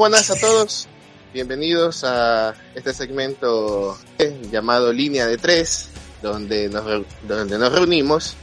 [0.00, 0.88] Buenas, a todos.
[1.34, 3.98] Bienvenidos a este segmento
[4.50, 5.90] llamado Línea de Tres,
[6.22, 8.34] donde nos, donde nos reunimos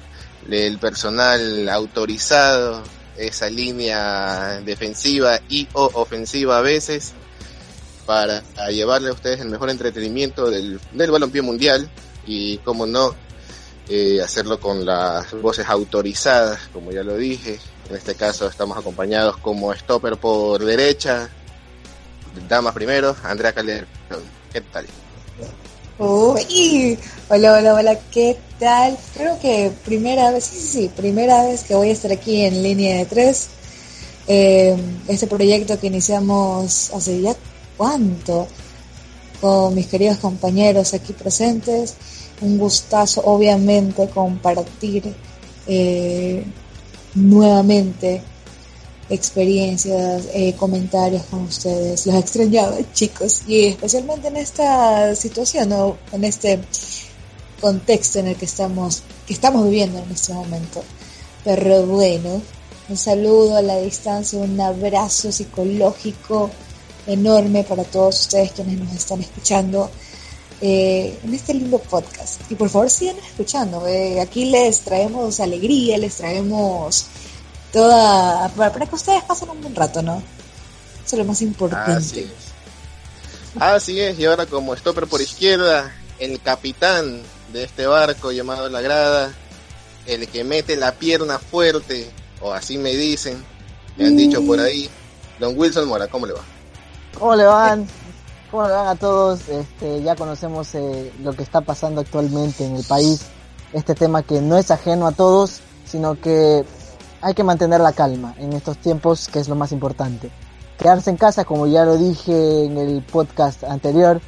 [0.47, 2.83] el personal autorizado,
[3.17, 7.13] esa línea defensiva y o ofensiva a veces,
[8.05, 11.89] para llevarle a ustedes el mejor entretenimiento del, del balompié mundial
[12.27, 13.15] y, como no,
[13.89, 17.59] eh, hacerlo con las voces autorizadas, como ya lo dije.
[17.89, 21.31] En este caso estamos acompañados como stopper por derecha,
[22.47, 23.87] damas primero, Andrea Calderón.
[24.51, 24.85] ¿Qué tal?
[25.99, 26.97] Uy,
[27.29, 28.97] hola, hola, hola, ¿qué tal?
[29.15, 32.61] Creo que primera vez, sí, sí, sí, primera vez que voy a estar aquí en
[32.61, 33.47] línea de tres.
[34.27, 34.75] Eh,
[35.07, 37.35] este proyecto que iniciamos hace ya
[37.77, 38.47] cuánto,
[39.41, 41.95] con mis queridos compañeros aquí presentes.
[42.41, 45.15] Un gustazo, obviamente, compartir
[45.65, 46.45] eh,
[47.15, 48.21] nuevamente
[49.09, 52.05] experiencias, eh, comentarios con ustedes.
[52.05, 55.97] Los extrañaba, chicos, y especialmente en esta situación, ¿no?
[56.11, 56.59] en este
[57.61, 60.83] contexto en el que estamos, que estamos viviendo en este momento.
[61.43, 62.41] Pero bueno,
[62.89, 66.49] un saludo a la distancia, un abrazo psicológico
[67.05, 69.89] enorme para todos ustedes quienes nos están escuchando
[70.59, 72.41] eh, en este lindo podcast.
[72.49, 73.85] Y por favor sigan escuchando.
[73.87, 77.05] Eh, aquí les traemos alegría, les traemos
[77.71, 80.21] toda para, que ustedes pasen un buen rato, ¿no?
[81.05, 81.91] Eso es lo más importante.
[81.91, 83.61] Así es.
[83.61, 88.81] Así es, y ahora como stopper por izquierda, el capitán de este barco llamado La
[88.81, 89.33] Grada,
[90.05, 92.09] el que mete la pierna fuerte,
[92.41, 93.43] o así me dicen,
[93.95, 94.89] me han dicho por ahí,
[95.39, 96.41] Don Wilson Mora, ¿cómo le va?
[97.17, 97.87] ¿Cómo le van?
[98.51, 99.47] ¿Cómo le van a todos?
[99.49, 103.21] Este, ya conocemos eh, lo que está pasando actualmente en el país,
[103.73, 106.63] este tema que no es ajeno a todos, sino que
[107.21, 110.31] hay que mantener la calma en estos tiempos, que es lo más importante.
[110.77, 114.21] Quedarse en casa, como ya lo dije en el podcast anterior.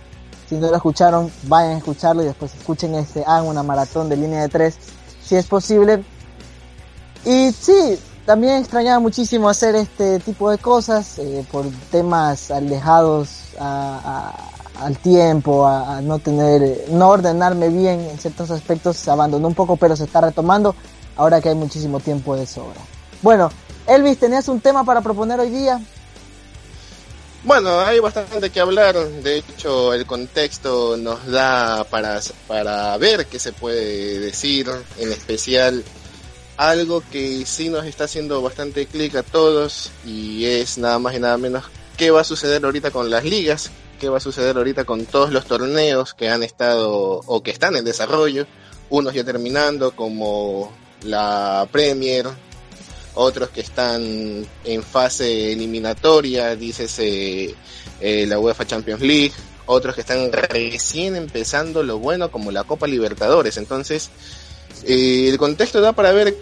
[0.47, 4.17] Si no lo escucharon, vayan a escucharlo y después escuchen este, hagan una maratón de
[4.17, 4.77] línea de tres,
[5.21, 6.03] si es posible.
[7.23, 14.97] Y sí, también extrañaba muchísimo hacer este tipo de cosas eh, por temas alejados al
[14.97, 19.95] tiempo, a, no tener, no ordenarme bien en ciertos aspectos, se abandonó un poco, pero
[19.95, 20.75] se está retomando
[21.19, 22.79] ahora que hay muchísimo tiempo de sobra.
[23.21, 23.51] Bueno,
[23.85, 25.81] Elvis, ¿tenías un tema para proponer hoy día?
[27.43, 28.95] Bueno, hay bastante que hablar.
[28.95, 35.83] De hecho, el contexto nos da para, para ver qué se puede decir, en especial
[36.55, 41.19] algo que sí nos está haciendo bastante clic a todos y es nada más y
[41.19, 41.65] nada menos
[41.97, 45.31] qué va a suceder ahorita con las ligas, qué va a suceder ahorita con todos
[45.31, 48.45] los torneos que han estado o que están en desarrollo,
[48.89, 50.71] unos ya terminando como
[51.03, 52.27] la Premier,
[53.15, 57.55] otros que están en fase eliminatoria, dice
[58.01, 59.33] eh, la UEFA Champions League,
[59.65, 63.57] otros que están recién empezando lo bueno como la Copa Libertadores.
[63.57, 64.09] Entonces,
[64.85, 66.35] eh, el contexto da para ver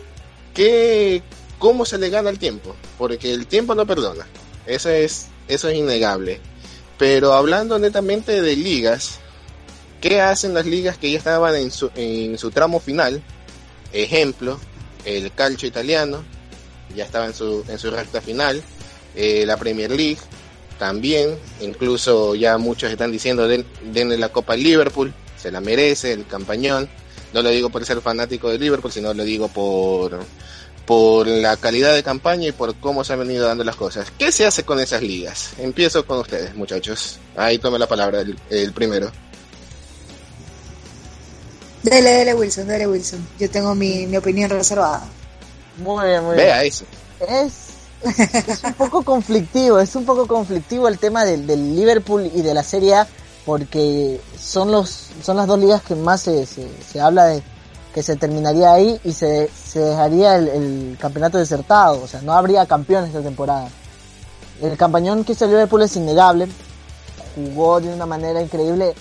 [0.54, 1.24] qué,
[1.60, 4.28] cómo se le gana el tiempo, porque el tiempo no perdona,
[4.66, 6.40] eso es, eso es innegable.
[6.98, 9.20] Pero hablando netamente de ligas,
[10.02, 13.22] ¿qué hacen las ligas que ya estaban en su, en su tramo final?
[13.94, 14.60] Ejemplo,
[15.06, 16.24] el calcio italiano,
[16.96, 18.62] ya estaba en su, en su recta final,
[19.16, 20.20] eh, la Premier League
[20.78, 26.14] también, incluso ya muchos están diciendo den, denle la Copa al Liverpool, se la merece,
[26.14, 26.90] el campañón,
[27.34, 30.20] no lo digo por ser fanático de Liverpool, sino lo digo por,
[30.86, 34.12] por la calidad de campaña y por cómo se han venido dando las cosas.
[34.18, 35.52] ¿Qué se hace con esas ligas?
[35.58, 37.20] Empiezo con ustedes, muchachos.
[37.36, 39.12] Ahí tome la palabra el primero.
[41.84, 43.28] Dele, dele Wilson, dele Wilson.
[43.40, 45.04] Yo tengo mi, mi opinión reservada.
[45.78, 46.48] Muy bien, muy bien.
[46.48, 46.86] Vea eso.
[47.20, 47.68] Es,
[48.04, 52.54] es un poco conflictivo, es un poco conflictivo el tema del, del, Liverpool y de
[52.54, 53.08] la Serie A
[53.46, 57.42] porque son los son las dos ligas que más se, se, se habla de
[57.94, 62.34] que se terminaría ahí y se, se dejaría el, el, campeonato desertado, o sea, no
[62.34, 63.70] habría campeones esta temporada.
[64.62, 66.48] El campañón que hizo el Liverpool es innegable,
[67.36, 68.94] jugó de una manera increíble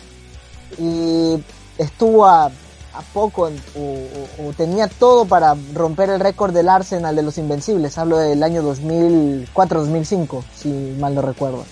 [0.78, 1.36] y
[1.76, 2.50] estuvo a
[2.96, 7.98] a poco o, tenía todo para romper el récord del Arsenal de los Invencibles.
[7.98, 11.64] Hablo del año 2004-2005, si mal no recuerdo.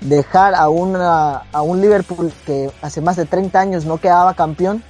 [0.00, 4.82] Dejar a, una, a un Liverpool que hace más de 30 años no quedaba campeón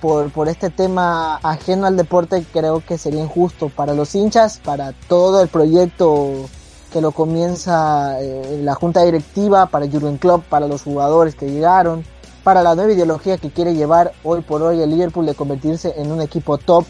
[0.00, 4.92] por, por este tema ajeno al deporte creo que sería injusto para los hinchas, para
[5.08, 6.48] todo el proyecto
[6.92, 12.04] que lo comienza eh, la junta directiva, para Jurgen Klopp, para los jugadores que llegaron
[12.46, 16.12] para la nueva ideología que quiere llevar hoy por hoy el Liverpool de convertirse en
[16.12, 16.86] un equipo top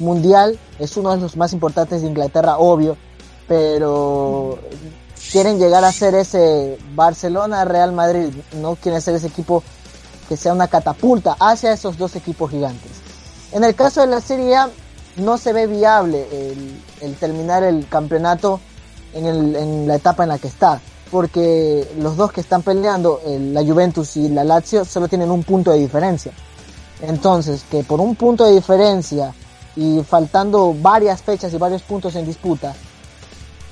[0.00, 0.58] mundial.
[0.80, 2.96] Es uno de los más importantes de Inglaterra, obvio,
[3.46, 4.58] pero
[5.30, 9.62] quieren llegar a ser ese Barcelona Real Madrid, no quieren ser ese equipo
[10.28, 12.90] que sea una catapulta hacia esos dos equipos gigantes.
[13.52, 14.70] En el caso de la Serie A
[15.18, 16.26] no se ve viable
[17.00, 18.58] el, terminar el campeonato
[19.14, 20.80] en, la etapa en la que está,
[21.16, 25.70] porque los dos que están peleando, la Juventus y la Lazio, solo tienen un punto
[25.70, 26.30] de diferencia.
[27.00, 29.32] Entonces, que por un punto de diferencia
[29.76, 32.74] y faltando varias fechas y varios puntos en disputa,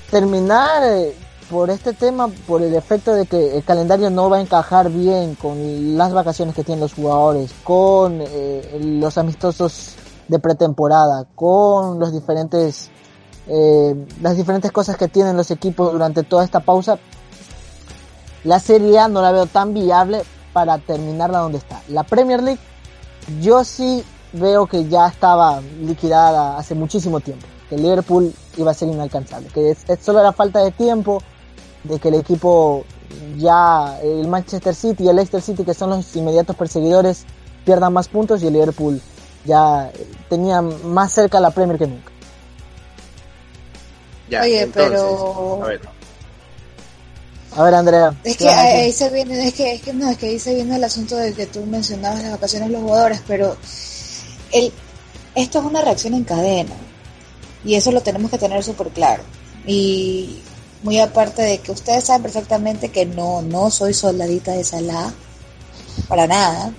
[0.09, 1.15] terminar eh,
[1.47, 5.35] por este tema, por el efecto de que el calendario no va a encajar bien
[5.35, 9.93] con las vacaciones que tienen los jugadores, con eh, los amistosos
[10.27, 12.89] de pretemporada, con los diferentes
[13.47, 16.97] eh, las diferentes cosas que tienen los equipos durante toda esta pausa,
[18.45, 20.21] la Serie A no la veo tan viable
[20.53, 21.81] para terminarla donde está.
[21.89, 22.61] La Premier League,
[23.41, 24.03] yo sí
[24.33, 29.71] veo que ya estaba liquidada hace muchísimo tiempo, que Liverpool iba a ser inalcanzable, que
[29.71, 31.21] es, solo era falta de tiempo,
[31.83, 32.85] de que el equipo
[33.37, 37.25] ya, el Manchester City y el Leicester City, que son los inmediatos perseguidores,
[37.65, 39.01] pierdan más puntos y el Liverpool
[39.43, 39.91] ya
[40.29, 42.11] tenía más cerca la Premier que nunca.
[44.41, 45.63] Oye, pero...
[45.63, 45.94] A ver.
[47.55, 48.13] A ver, Andrea.
[48.23, 50.75] Es que ahí se viene, es que, es que no, es que ahí se viene
[50.75, 53.55] el asunto de que tú mencionabas las vacaciones de los jugadores, pero
[54.51, 54.73] el,
[55.35, 56.73] esto es una reacción en cadena
[57.63, 59.23] y eso lo tenemos que tener súper claro.
[59.65, 60.41] Y
[60.83, 65.13] muy aparte de que ustedes saben perfectamente que no, no soy soldadita de Salah,
[66.09, 66.71] para nada,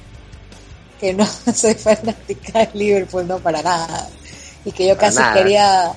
[1.01, 4.09] que no soy fanática de Liverpool, no para nada,
[4.65, 5.93] y que yo casi quería,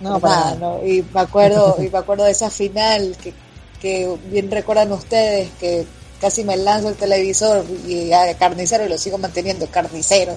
[0.00, 3.34] no, para nada, y me acuerdo, y me acuerdo de esa final que,
[3.80, 5.86] que bien recuerdan ustedes que
[6.20, 10.36] casi me lanzo el televisor y a carnicero y lo sigo manteniendo carnicero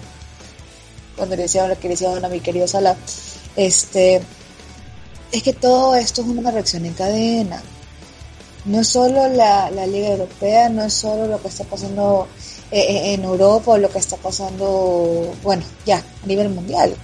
[1.17, 2.95] cuando le decían lo que le decían a mi querido Salah
[3.55, 4.21] este
[5.33, 7.61] es que todo esto es una reacción en cadena.
[8.65, 12.27] No es solo la, Liga Europea, no es solo lo que está pasando
[12.71, 16.95] eh, eh, en Europa o lo que está pasando, bueno, ya, a nivel mundial.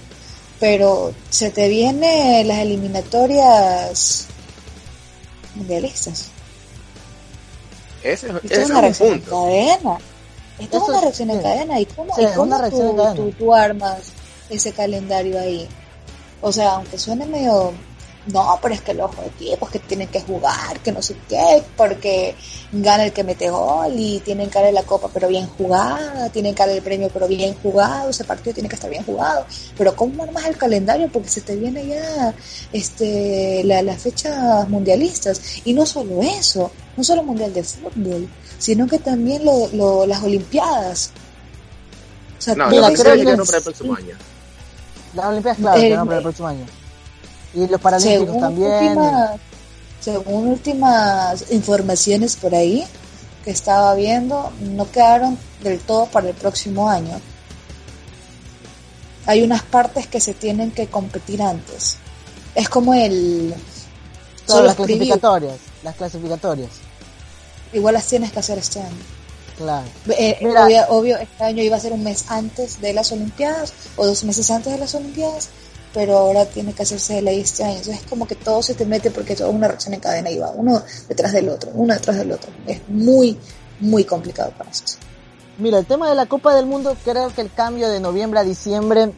[0.60, 4.26] Pero se te vienen las eliminatorias
[5.54, 6.28] mundialistas.
[8.02, 9.98] Ese, Esto es una reacción en cadena.
[10.58, 11.80] Esto es una reacción en cadena.
[11.80, 12.14] ¿Y cómo,
[13.38, 14.12] tú armas
[14.48, 15.68] ese calendario ahí?
[16.40, 17.72] O sea, aunque suene medio
[18.26, 22.34] no, pero es que los equipos que tienen que jugar, que no sé qué, porque
[22.70, 26.54] gana el que mete gol y tienen que dar la copa pero bien jugada, tienen
[26.54, 29.46] que dar el premio pero bien jugado, ese partido tiene que estar bien jugado.
[29.76, 31.08] Pero ¿cómo armas el calendario?
[31.10, 32.34] Porque se te viene ya
[32.72, 35.40] este, las fechas mundialistas.
[35.64, 38.28] Y no solo eso, no solo mundial de fútbol,
[38.58, 41.10] sino que también lo, las olimpiadas.
[42.38, 44.16] O sea, no, las para el próximo año.
[45.14, 46.79] Las olimpiadas, claro, para el próximo año.
[47.54, 48.98] Y los paralímpicos también.
[50.00, 52.86] según últimas informaciones por ahí
[53.44, 57.20] que estaba viendo, no quedaron del todo para el próximo año.
[59.26, 61.96] Hay unas partes que se tienen que competir antes.
[62.54, 63.54] Es como el...
[64.46, 66.70] Todas las clasificatorias, las clasificatorias.
[67.72, 68.96] Igual las tienes que hacer este año.
[69.56, 69.86] Claro.
[70.08, 74.06] Eh, obvio, obvio, este año iba a ser un mes antes de las Olimpiadas o
[74.06, 75.50] dos meses antes de las Olimpiadas
[75.92, 77.76] pero ahora tiene que hacerse de ley este año.
[77.76, 80.38] Entonces es como que todo se te mete porque es una reacción en cadena y
[80.38, 82.50] va uno detrás del otro, uno detrás del otro.
[82.66, 83.38] Es muy,
[83.80, 84.84] muy complicado para eso.
[85.58, 88.44] Mira, el tema de la Copa del Mundo, creo que el cambio de noviembre a
[88.44, 89.12] diciembre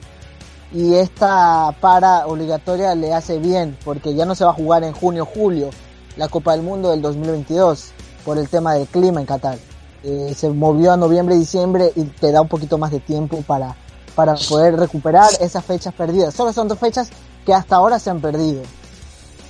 [0.72, 4.92] y esta para obligatoria le hace bien, porque ya no se va a jugar en
[4.92, 5.70] junio, julio,
[6.16, 7.92] la Copa del Mundo del 2022,
[8.24, 9.58] por el tema del clima en Qatar.
[10.02, 13.76] Eh, se movió a noviembre diciembre y te da un poquito más de tiempo para
[14.14, 16.34] para poder recuperar esas fechas perdidas.
[16.34, 17.08] Solo son dos fechas
[17.44, 18.62] que hasta ahora se han perdido.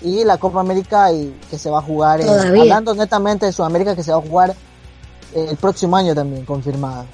[0.03, 3.95] Y la Copa América y, que se va a jugar, en, hablando netamente de Sudamérica,
[3.95, 4.55] que se va a jugar
[5.35, 7.07] eh, el próximo año también, confirmado.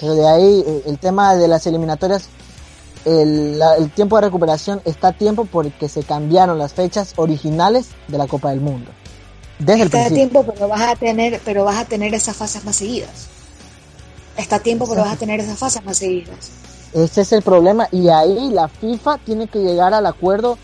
[0.00, 2.28] Pero de ahí eh, el tema de las eliminatorias,
[3.04, 3.60] el,
[3.94, 8.50] tiempo de recuperación está a tiempo porque se cambiaron las fechas originales de la Copa
[8.50, 8.90] del Mundo.
[9.58, 12.76] Desde está a tiempo, pero vas a tener, pero vas a tener esas fases más
[12.76, 13.28] seguidas.
[14.36, 16.50] Está a tiempo, pero vas a tener esas fases más seguidas.
[16.94, 20.56] Ese es el problema y ahí la FIFA tiene que llegar al acuerdo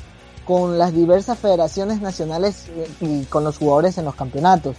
[0.46, 2.66] con las diversas federaciones nacionales
[3.00, 4.76] y con los jugadores en los campeonatos.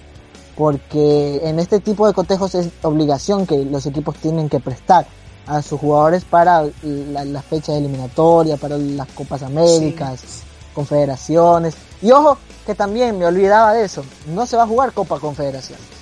[0.56, 5.06] Porque en este tipo de cotejos es obligación que los equipos tienen que prestar
[5.46, 10.44] a sus jugadores para las la fechas eliminatorias, para las Copas Américas,
[10.74, 11.76] confederaciones.
[12.02, 16.01] Y ojo, que también me olvidaba de eso, no se va a jugar Copa Confederaciones.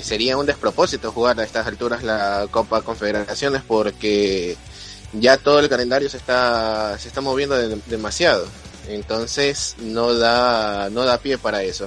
[0.00, 4.56] Eh, sería un despropósito jugar a estas alturas la Copa Confederaciones porque
[5.12, 8.46] ya todo el calendario se está se está moviendo demasiado.
[8.88, 11.86] Entonces no da, no da pie para eso.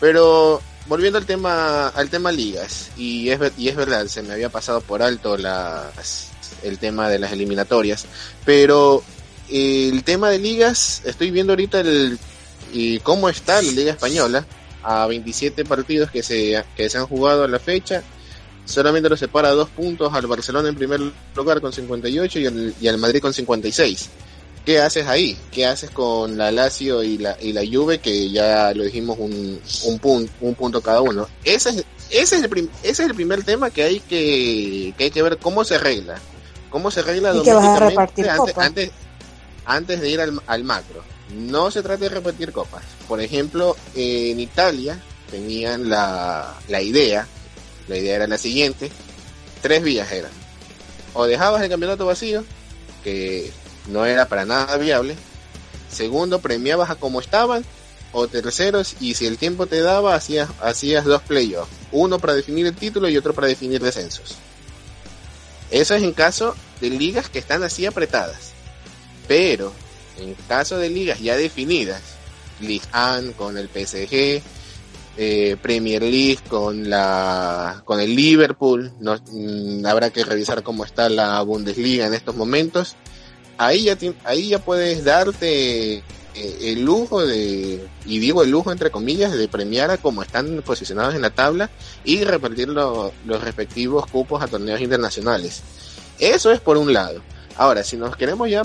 [0.00, 4.48] Pero volviendo al tema, al tema ligas, y es, y es verdad, se me había
[4.48, 6.30] pasado por alto las,
[6.62, 8.06] el tema de las eliminatorias,
[8.44, 9.04] pero
[9.50, 12.18] el tema de ligas, estoy viendo ahorita el,
[12.72, 14.46] y cómo está la Liga Española,
[14.82, 18.02] a 27 partidos que se, que se han jugado a la fecha,
[18.64, 21.00] solamente lo separa dos puntos al Barcelona en primer
[21.34, 24.10] lugar con 58 y, el, y al Madrid con 56.
[24.64, 25.38] ¿Qué haces ahí?
[25.50, 29.58] ¿Qué haces con la Lazio y la, y la Juve que ya lo dijimos un,
[29.86, 31.26] un, punto, un punto cada uno?
[31.44, 31.76] Ese es,
[32.10, 35.22] ese, es el prim, ese es el primer tema que hay que, que hay que
[35.22, 36.20] ver cómo se arregla.
[36.68, 37.48] ¿Cómo se arregla antes,
[38.56, 38.90] antes,
[39.64, 41.02] antes, de ir al, al macro?
[41.34, 42.82] No se trata de repetir copas.
[43.06, 47.26] Por ejemplo, en Italia tenían la, la idea,
[47.88, 48.90] la idea era la siguiente,
[49.62, 50.32] tres vías eran.
[51.14, 52.44] O dejabas el campeonato vacío,
[53.04, 53.50] que
[53.88, 55.16] no era para nada viable.
[55.90, 57.64] Segundo, premiabas a como estaban.
[58.12, 61.70] O terceros, y si el tiempo te daba, hacías, hacías dos playoffs.
[61.92, 64.36] Uno para definir el título y otro para definir descensos.
[65.70, 68.50] Eso es en caso de ligas que están así apretadas.
[69.28, 69.72] Pero,
[70.18, 72.02] en caso de ligas ya definidas,
[72.60, 74.42] League One con el PSG,
[75.16, 81.42] eh, Premier League con la con el Liverpool, mm, habrá que revisar cómo está la
[81.42, 82.96] Bundesliga en estos momentos
[83.60, 86.02] ahí ya, ahí ya puedes darte eh,
[86.62, 91.14] el lujo de, y digo el lujo entre comillas, de premiar a como están posicionados
[91.14, 91.68] en la tabla
[92.02, 95.62] y repartir lo, los respectivos cupos a torneos internacionales.
[96.18, 97.20] Eso es por un lado.
[97.56, 98.62] Ahora, si nos queremos ya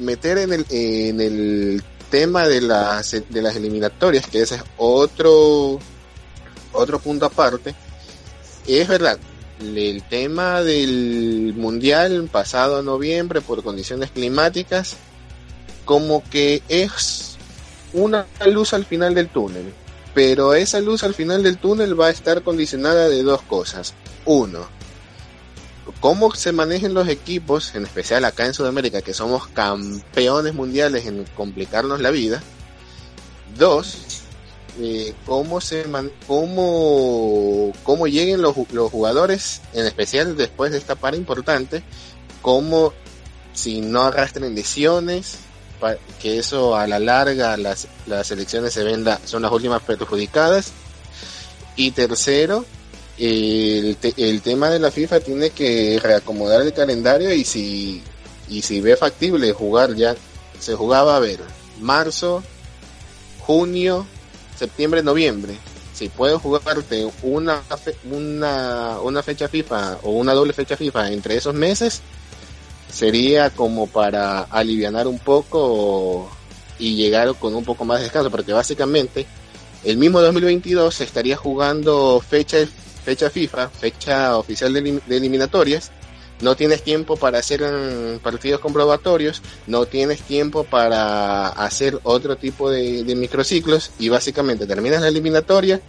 [0.00, 5.78] meter en el, en el tema de las, de las eliminatorias, que ese es otro,
[6.72, 7.74] otro punto aparte,
[8.66, 9.18] es verdad,
[9.60, 14.96] el tema del mundial pasado noviembre por condiciones climáticas
[15.84, 17.36] como que es
[17.92, 19.72] una luz al final del túnel
[20.14, 23.94] pero esa luz al final del túnel va a estar condicionada de dos cosas.
[24.24, 24.68] Uno
[26.00, 31.24] cómo se manejen los equipos en especial acá en Sudamérica que somos campeones mundiales en
[31.36, 32.42] complicarnos la vida
[33.58, 34.20] dos
[34.78, 40.94] eh, cómo se man, cómo, cómo lleguen los, los, jugadores, en especial después de esta
[40.94, 41.82] para importante,
[42.40, 42.92] cómo
[43.52, 45.38] si no arrastren lesiones,
[46.20, 50.72] que eso a la larga las, las elecciones se ven son las últimas perjudicadas.
[51.76, 52.64] Y tercero,
[53.20, 58.02] el, el tema de la FIFA tiene que reacomodar el calendario y si,
[58.48, 60.16] y si ve factible jugar ya,
[60.58, 61.40] se jugaba a ver
[61.80, 62.42] marzo,
[63.40, 64.06] junio,
[64.56, 65.54] septiembre, noviembre,
[65.92, 67.62] si puedes jugarte una,
[68.10, 72.00] una, una fecha FIFA o una doble fecha FIFA entre esos meses,
[72.90, 76.30] sería como para aliviar un poco
[76.78, 79.26] y llegar con un poco más de descanso, porque básicamente
[79.84, 82.58] el mismo 2022 se estaría jugando fecha,
[83.04, 85.90] fecha FIFA, fecha oficial de, de eliminatorias,
[86.40, 92.70] no tienes tiempo para hacer um, partidos comprobatorios, no tienes tiempo para hacer otro tipo
[92.70, 95.80] de, de, microciclos y básicamente terminas la eliminatoria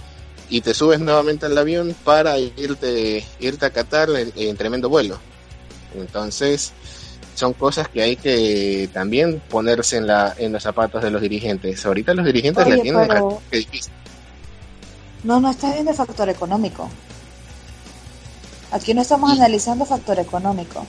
[0.49, 5.17] y te subes nuevamente al avión para irte, irte a Qatar en, en tremendo vuelo.
[5.95, 6.73] Entonces,
[7.35, 11.85] son cosas que hay que también ponerse en, la, en los zapatos de los dirigentes.
[11.85, 13.41] Ahorita los dirigentes Oye, la tienen pero...
[13.49, 13.93] difícil.
[15.23, 16.89] No, no está bien el factor económico.
[18.71, 20.85] Aquí no estamos y, analizando factor económico.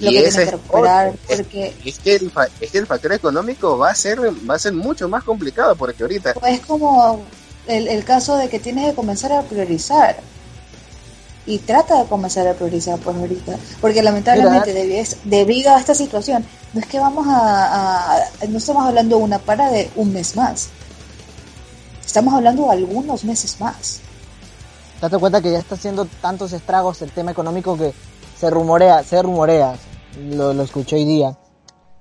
[0.00, 3.94] Lo que tiene que porque es que, el, es que el factor económico va a
[3.94, 7.22] ser va a ser mucho más complicado porque ahorita pues es como
[7.68, 10.16] el, el caso de que tienes que comenzar a priorizar.
[11.46, 13.56] Y trata de comenzar a priorizar pues ahorita.
[13.82, 18.86] Porque lamentablemente debido, debido a esta situación no es que vamos a, a, no estamos
[18.86, 20.70] hablando de una para de un mes más
[22.04, 24.00] estamos hablando de algunos meses más
[25.00, 27.92] date cuenta que ya está haciendo tantos estragos el tema económico que
[28.38, 29.76] se rumorea, se rumorea,
[30.30, 31.36] lo, lo escuché hoy día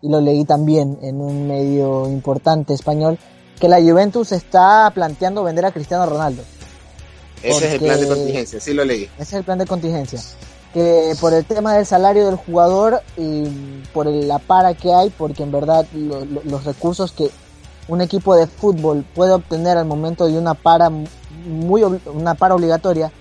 [0.01, 3.17] y lo leí también en un medio importante español,
[3.59, 6.43] que la Juventus está planteando vender a Cristiano Ronaldo.
[7.41, 9.03] Ese es el plan de contingencia, sí lo leí.
[9.03, 10.19] Ese es el plan de contingencia.
[10.73, 13.43] Que por el tema del salario del jugador y
[13.93, 17.29] por la para que hay, porque en verdad lo, lo, los recursos que
[17.87, 23.11] un equipo de fútbol puede obtener al momento de una para muy una para obligatoria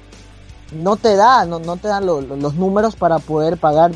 [0.73, 3.93] no te da no, no te dan lo, lo, los números para poder pagar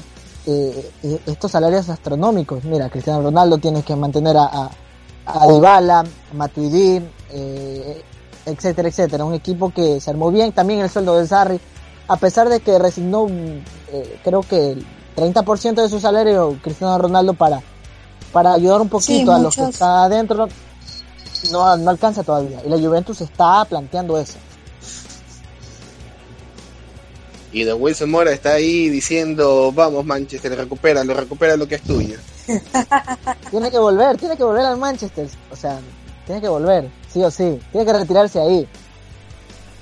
[0.47, 0.93] eh,
[1.27, 2.65] estos salarios astronómicos.
[2.65, 4.71] Mira Cristiano Ronaldo tienes que mantener a,
[5.27, 6.05] a, Dybala
[6.35, 8.03] Matuidi eh,
[8.45, 9.25] etcétera etcétera.
[9.25, 11.61] Un equipo que se armó bien también el sueldo de Sarri
[12.09, 17.35] a pesar de que resignó eh, creo que el 30% de su salario Cristiano Ronaldo
[17.35, 17.63] para
[18.33, 20.49] para ayudar un poquito Sí, a los que están adentro,
[21.51, 22.61] no, no alcanza todavía.
[22.65, 24.39] Y la Juventus está planteando eso.
[27.53, 31.83] Y Don Wilson Mora está ahí diciendo, vamos Manchester, recupera, lo recupera lo que es
[31.83, 32.19] tuyo.
[33.51, 35.27] Tiene que volver, tiene que volver al Manchester.
[35.51, 35.81] O sea,
[36.27, 37.59] tiene que volver, sí o sí.
[37.73, 38.69] Tiene que retirarse ahí.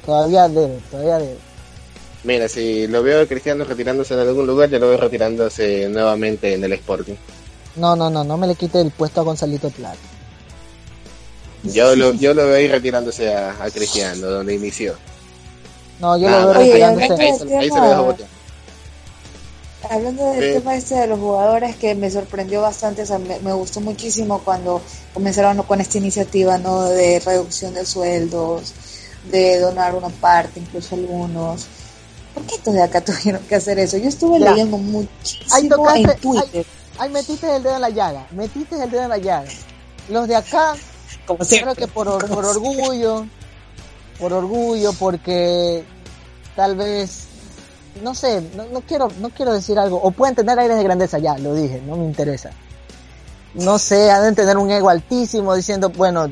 [0.07, 1.37] Todavía debe, todavía debe.
[2.23, 6.55] Mira, si lo veo a Cristiano retirándose en algún lugar, ya lo veo retirándose nuevamente
[6.55, 7.15] en el Sporting.
[7.77, 9.99] No, no, no, no me le quite el puesto a Gonzalito Plata.
[11.65, 14.95] Yo lo, yo lo veo ahí retirándose a, a Cristiano, donde inició.
[16.01, 17.05] No, yo lo veo Oye, retirándose.
[17.05, 18.27] hablando Ahí, del se- ahí se tema- lo dejo botar.
[19.91, 20.59] Hablando del Sí.
[20.59, 24.41] tema este de los jugadores que me sorprendió bastante, o sea, me, me gustó muchísimo
[24.43, 24.81] cuando
[25.13, 26.85] comenzaron con esta iniciativa, ¿no?
[26.85, 28.73] De reducción de sueldos,
[29.31, 31.67] de donar una parte, incluso algunos.
[32.33, 33.97] ¿Por qué estos de acá tuvieron que hacer eso?
[33.99, 34.51] Yo estuve Ya.
[34.53, 36.67] leyendo Ahí muchísimo tocaste- en Twitter.
[36.99, 39.49] Ay, metiste el dedo en la llaga, metiste el dedo en la llaga.
[40.09, 40.75] Los de acá,
[41.27, 43.27] como creo que por, or- por orgullo,
[44.19, 45.85] por orgullo, porque
[46.55, 47.27] tal vez,
[48.03, 51.19] no sé, no, no quiero, no quiero decir algo, o pueden tener aires de grandeza,
[51.19, 52.51] ya, lo dije, no me interesa.
[53.55, 56.29] No sé, han de tener un ego altísimo diciendo, bueno,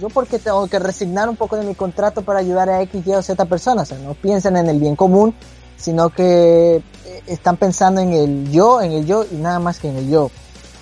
[0.00, 3.12] yo porque tengo que resignar un poco de mi contrato para ayudar a X, Y
[3.12, 5.34] o Z personas, o sea, no piensan en el bien común,
[5.78, 9.88] sino que eh, están pensando en el yo, en el yo y nada más que
[9.88, 10.30] en el yo.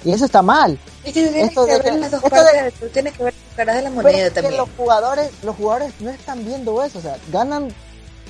[0.04, 0.78] Y eso está mal.
[1.04, 3.24] Que tú tienes Esto que de ver las dos esto de- partes, tú tienes que
[3.24, 4.56] ver las caras de la Pero moneda es que también.
[4.56, 7.68] los jugadores, los jugadores no están viendo eso, o sea, ganan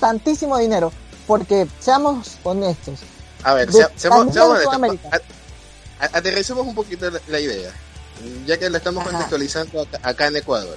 [0.00, 0.92] tantísimo dinero
[1.26, 3.00] porque seamos honestos.
[3.42, 5.20] A ver, De- sea- seamos, también seamos de honestos.
[6.12, 7.70] Aterricemos un poquito la, la idea,
[8.46, 9.11] ya que lo estamos Ajá.
[9.12, 10.76] contextualizando acá, acá en Ecuador.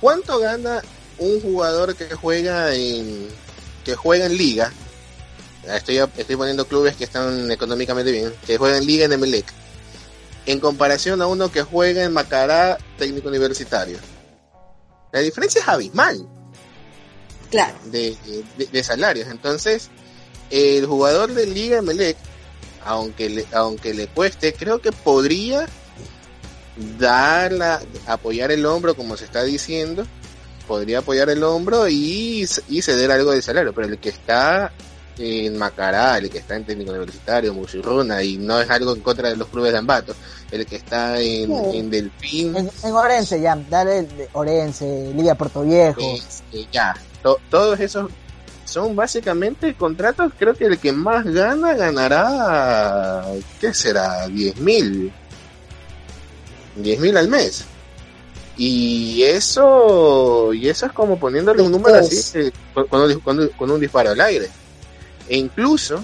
[0.00, 0.82] ¿Cuánto gana
[1.18, 3.28] un jugador que juega en
[3.84, 4.72] que juega en liga?
[5.68, 9.46] Estoy, estoy poniendo clubes que están económicamente bien, que juegan liga en Emelec,
[10.46, 13.98] en comparación a uno que juega en Macará técnico universitario.
[15.12, 16.26] La diferencia es abismal.
[17.50, 17.74] Claro.
[17.84, 18.16] de,
[18.58, 19.28] de- de salarios.
[19.28, 19.88] Entonces,
[20.50, 22.16] el jugador de Liga Melec,
[22.84, 25.66] aunque le, aunque le cueste, creo que podría
[26.98, 30.04] dar la, apoyar el hombro, como se está diciendo,
[30.66, 34.72] podría apoyar el hombro y, y ceder algo de salario, pero el que está
[35.18, 39.28] en Macará, el que está en técnico universitario, Musurruna, y no es algo en contra
[39.30, 40.14] de los clubes de Ambato,
[40.50, 41.78] el que está en, Sí.
[41.78, 46.00] en Delfín, En, en Orense ya, dale Orense, Liga Puerto Viejo.
[46.00, 48.10] Este, ya, to- todos esos
[48.64, 53.24] son básicamente contratos, creo que el que más gana ganará,
[53.60, 54.26] ¿qué será?
[54.26, 55.12] 10 mil.
[56.76, 57.64] 10 mil al mes.
[58.56, 63.38] Y eso, y eso es como poniéndole un número así, eh, con, con un, con
[63.40, 64.48] un- con un disparo al aire.
[65.28, 66.02] E incluso,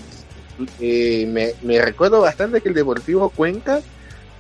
[0.81, 3.81] eh, me, me recuerdo bastante que el Deportivo Cuenca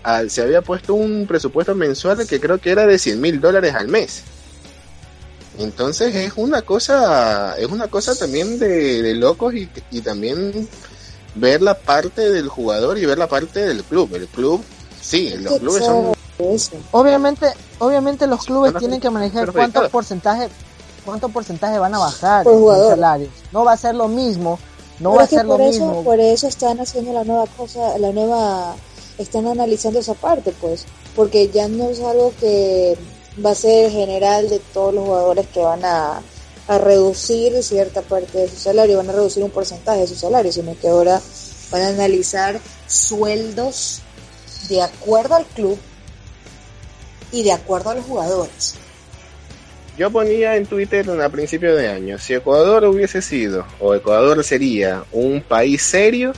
[0.04, 3.74] ah, se había puesto un presupuesto mensual que creo que era de 100 mil dólares
[3.74, 4.22] al mes.
[5.58, 10.68] Entonces es una cosa, es una cosa también de, de locos y, y también
[11.34, 14.14] ver la parte del jugador y ver la parte del club.
[14.14, 14.62] El club,
[15.00, 16.12] sí, los clubes son.
[16.92, 17.46] Obviamente,
[17.78, 20.48] obviamente los clubes los tienen que manejar cuántos porcentaje,
[21.04, 22.94] cuántos porcentaje van a bajar jugador.
[22.94, 23.30] salarios.
[23.52, 24.58] No va a ser lo mismo,
[25.00, 26.04] no Pero va a es que ser lo por eso, mismo.
[26.04, 28.76] por eso están haciendo la nueva cosa, la nueva,
[29.18, 30.86] están analizando esa parte, pues,
[31.16, 32.96] porque ya no es algo que
[33.44, 36.22] va a ser general de todos los jugadores que van a,
[36.68, 40.52] a reducir cierta parte de su salario, van a reducir un porcentaje de su salario,
[40.52, 41.20] sino que ahora
[41.70, 44.00] van a analizar sueldos
[44.68, 45.78] de acuerdo al club
[47.32, 48.74] y de acuerdo a los jugadores.
[50.00, 55.04] Yo ponía en Twitter a principio de año, si Ecuador hubiese sido, o Ecuador sería
[55.12, 56.32] un país serio,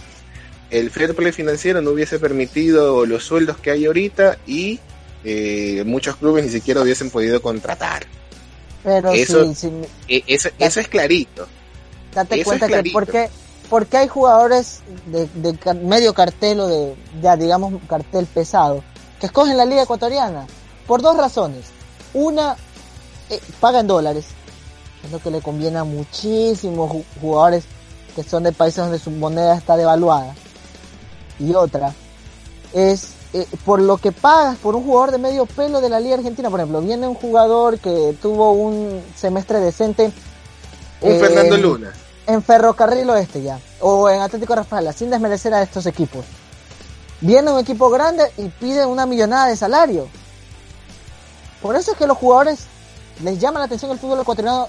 [0.68, 4.80] el fair play financiero no hubiese permitido los sueldos que hay ahorita y
[5.22, 8.04] eh, muchos clubes ni siquiera hubiesen podido contratar.
[8.82, 9.72] Pero eso- sí, sí,
[10.08, 11.46] E- eso, eso es clarito.
[12.12, 13.30] date Eso cuenta es que porque,
[13.70, 18.82] porque hay jugadores de, de medio cartel o de, ya digamos, cartel pesado,
[19.20, 20.48] que escogen la liga ecuatoriana,
[20.88, 21.66] por dos razones.
[22.12, 22.56] Una,
[23.34, 24.26] eh, pagan dólares,
[25.04, 27.64] es lo que le conviene a muchísimos ju- jugadores
[28.14, 30.34] que son de países donde su moneda está devaluada.
[31.38, 31.92] Y otra,
[32.72, 36.16] es eh, por lo que pagas por un jugador de medio pelo de la Liga
[36.16, 36.50] Argentina.
[36.50, 40.12] Por ejemplo, viene un jugador que tuvo un semestre decente.
[41.00, 41.92] Un eh, Fernando Luna.
[42.26, 46.24] en Ferrocarril Oeste ya, o en Atlético Rafaela, sin desmerecer a estos equipos.
[47.22, 50.06] Viene un equipo grande y pide una millonada de salario.
[51.62, 52.66] Por eso es que los jugadores
[53.22, 54.66] les llama la atención el fútbol ecuatoriano,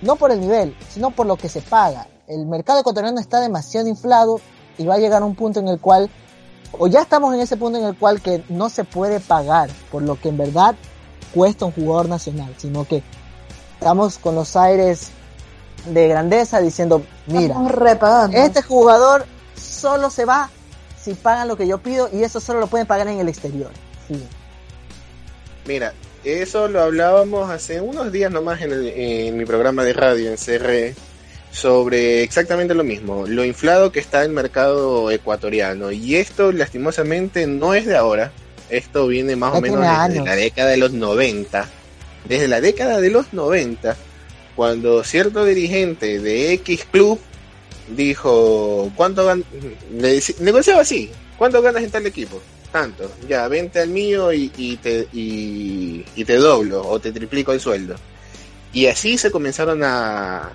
[0.00, 2.06] no por el nivel, sino por lo que se paga.
[2.26, 4.40] El mercado ecuatoriano está demasiado inflado
[4.78, 6.10] y va a llegar a un punto en el cual
[6.78, 10.02] o ya estamos en ese punto en el cual que no se puede pagar por
[10.02, 10.74] lo que en verdad
[11.34, 13.02] cuesta un jugador nacional, sino que
[13.74, 15.10] estamos con los aires
[15.86, 17.56] de grandeza diciendo, mira,
[18.32, 20.50] este jugador solo se va
[21.00, 23.70] si pagan lo que yo pido y eso solo lo pueden pagar en el exterior.
[25.66, 25.92] Mira,
[26.24, 30.94] eso lo hablábamos hace unos días nomás en, en mi programa de radio en CRE
[31.52, 35.92] sobre exactamente lo mismo, lo inflado que está el mercado ecuatoriano.
[35.92, 38.32] Y esto lastimosamente no es de ahora,
[38.70, 41.68] esto viene más o menos desde la década de los 90.
[42.26, 43.96] Desde la década de los 90,
[44.56, 47.20] cuando cierto dirigente de X Club
[47.88, 49.44] dijo, ¿cuánto ganas?
[50.40, 52.40] Negociaba así, ¿cuánto ganas en tal equipo?
[52.72, 54.48] Tanto, ya, vente al mío y,
[54.82, 57.96] te, y te doblo o te triplico el sueldo.
[58.72, 60.52] Y así se comenzaron a,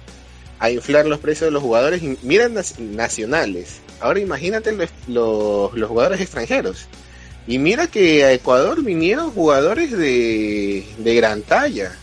[0.59, 3.79] a inflar los precios de los jugadores, miran nacionales.
[3.99, 6.87] Ahora imagínate los, los, jugadores extranjeros.
[7.47, 11.95] Y mira que a Ecuador vinieron jugadores de, de gran talla.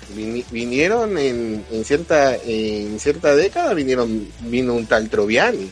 [0.51, 5.69] vinieron en, en, cierta, en cierta década, vinieron, vino un tal Troviani.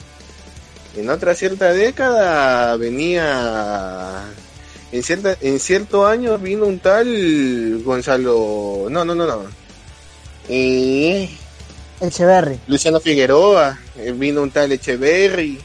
[0.97, 4.25] En otra cierta década venía
[4.93, 9.63] en cierta en cierto año vino un tal Gonzalo no no no no
[10.49, 11.31] eh,
[12.01, 12.59] Echeverry.
[12.67, 15.61] Luciano Figueroa, eh, vino un tal Echeverry.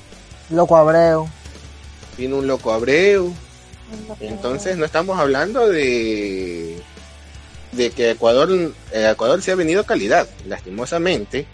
[0.51, 1.27] Loco Abreu.
[2.15, 3.33] Vino un Loco Abreu.
[4.19, 6.81] Entonces no estamos hablando de
[7.71, 8.49] de que Ecuador
[8.91, 11.47] eh, Ecuador se ha venido calidad, lastimosamente,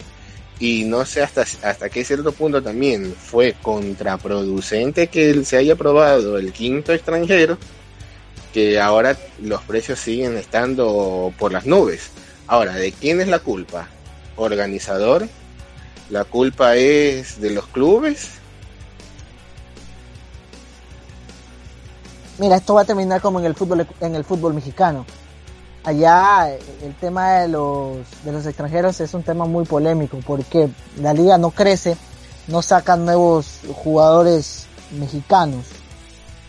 [0.60, 6.38] y no sé hasta hasta qué cierto punto también fue contraproducente que se haya aprobado
[6.38, 7.58] el quinto extranjero,
[8.52, 12.10] que ahora los precios siguen estando por las nubes.
[12.46, 13.88] Ahora, ¿de quién es la culpa?
[14.36, 15.28] organizador,
[16.10, 18.30] la culpa es de los clubes.
[22.38, 25.06] Mira, esto va a terminar como en el fútbol en el fútbol mexicano.
[25.84, 31.12] Allá el tema de los de los extranjeros es un tema muy polémico porque la
[31.12, 31.96] liga no crece,
[32.48, 34.66] no sacan nuevos jugadores
[34.98, 35.66] mexicanos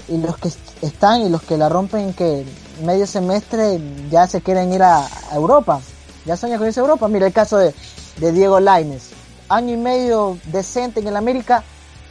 [0.08, 0.50] y los que
[0.82, 2.46] están y los que la rompen que
[2.84, 5.82] medio semestre ya se quieren ir a Europa
[6.26, 7.08] ya sueña con esa Europa.
[7.08, 7.74] Mira el caso de,
[8.18, 9.12] Diego Laines.
[9.48, 11.64] Año y medio decente en el América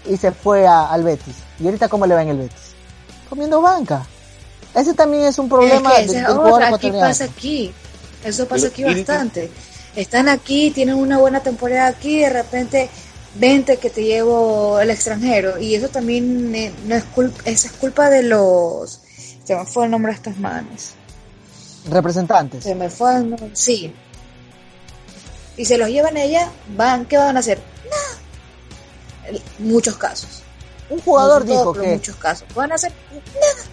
[0.06, 1.34] y se fue al Betis.
[1.58, 2.74] ¿Y ahorita cómo le va en el Betis?
[3.28, 4.06] Comiendo banca.
[4.74, 5.94] Ese también es un problema.
[5.96, 7.74] Es aquí pasa aquí.
[8.24, 9.50] Eso pasa aquí bastante.
[9.94, 12.90] Están aquí, tienen una buena temporada aquí, de repente
[13.36, 15.58] vente que te llevo el extranjero.
[15.58, 19.00] Y eso también eh, no es culpa, esa es culpa de los...
[19.44, 20.94] Se me fue el nombre de estas manos.
[21.88, 22.64] Representantes.
[22.64, 23.50] Se me fue el nombre.
[23.52, 23.94] Sí,
[25.56, 27.60] y se los llevan ella, van, ¿qué van a hacer?
[27.88, 29.40] Nada.
[29.58, 30.42] Muchos casos.
[30.90, 33.70] Un jugador dijo que muchos casos van a hacer nada.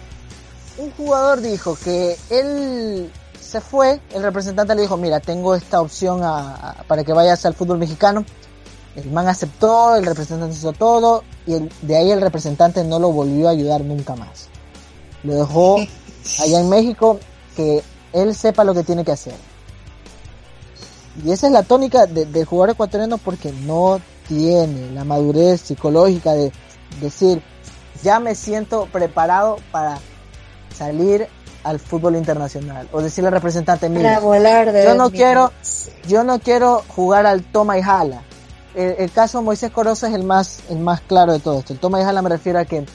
[0.78, 6.20] Un jugador dijo que él se fue, el representante le dijo, mira, tengo esta opción
[6.86, 8.24] para que vayas al fútbol mexicano.
[8.96, 13.48] El man aceptó, el representante hizo todo y de ahí el representante no lo volvió
[13.48, 14.48] a ayudar nunca más.
[15.22, 15.76] Lo dejó
[16.40, 17.18] allá en México
[17.56, 17.82] que
[18.12, 19.34] él sepa lo que tiene que hacer.
[21.22, 26.52] Y esa es la tónica del jugador ecuatoriano porque no tiene la madurez psicológica de
[27.00, 27.42] decir,
[28.02, 30.00] ya me siento preparado para
[30.82, 31.28] salir
[31.62, 35.52] al fútbol internacional o decirle al representante mira yo no quiero
[36.08, 38.22] yo no quiero jugar al toma y jala
[38.74, 41.74] el, caso de Moisés Corozo es el más el más claro de todo esto.
[41.74, 42.86] El toma y jala me refiero a que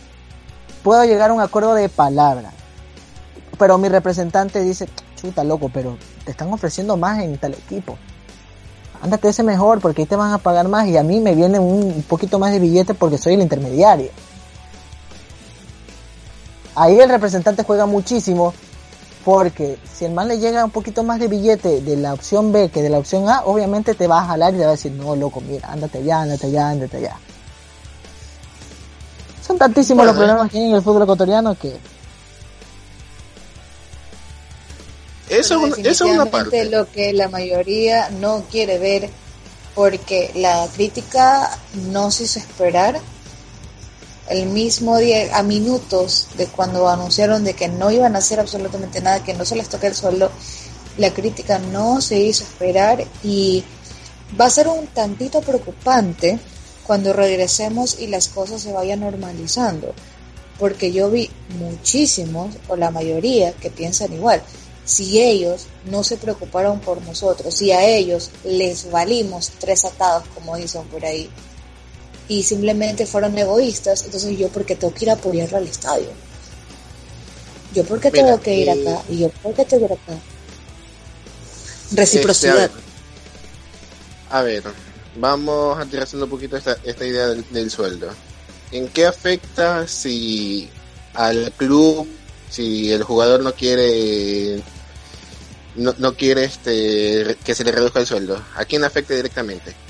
[0.84, 2.52] puedo llegar a un acuerdo de palabra
[3.60, 7.98] pero mi representante dice chuta loco pero te están ofreciendo más en tal equipo.
[9.02, 11.60] Ándate ese mejor porque ahí te van a pagar más y a mí me viene
[11.60, 14.10] un poquito más de billete porque soy el intermediario.
[16.80, 18.54] Ahí el representante juega muchísimo
[19.26, 22.70] porque si el man le llega un poquito más de billete de la opción B
[22.70, 24.92] que de la opción A, obviamente te va a jalar y te va a decir,
[24.92, 27.18] no, loco, mira, ándate allá, ándate allá, ándate allá.
[29.46, 31.78] Son tantísimos los problemas que hay en el fútbol ecuatoriano que
[35.30, 36.66] Eso, es una parte.
[36.66, 39.10] lo que la mayoría no quiere ver
[39.74, 41.50] porque la crítica
[41.92, 43.00] no se hizo esperar.
[44.30, 49.02] El mismo día, a minutos de cuando anunciaron de que no iban a hacer absolutamente
[49.02, 50.30] nada, que no se les toque el suelo,
[50.98, 53.64] la crítica no se hizo esperar y
[54.40, 56.40] va a ser un tantito preocupante
[56.86, 59.94] cuando regresemos y las cosas se vayan normalizando.
[60.60, 64.42] Porque yo vi muchísimos, o la mayoría, que piensan igual
[64.88, 70.56] si ellos no se preocuparon por nosotros, si a ellos les valimos tres atados, como
[70.56, 71.30] dicen por ahí,
[72.28, 76.10] y simplemente fueron egoístas, entonces yo porque tengo que ir a apoyar al estadio.
[77.74, 80.22] Yo porque tengo que ir acá y yo porque tengo que ir acá.
[81.92, 82.66] Reciprocidad.
[82.66, 82.80] Este,
[84.30, 84.64] a, ver,
[85.16, 88.10] vamos a tirar un poquito esta, esta idea del, sueldo.
[88.72, 90.70] ¿En qué afecta si
[91.14, 92.08] al club,
[92.50, 94.62] si el jugador no quiere
[95.76, 98.42] no, no quiere este que se le reduzca el sueldo?
[98.56, 99.87] ¿A quién afecta directamente?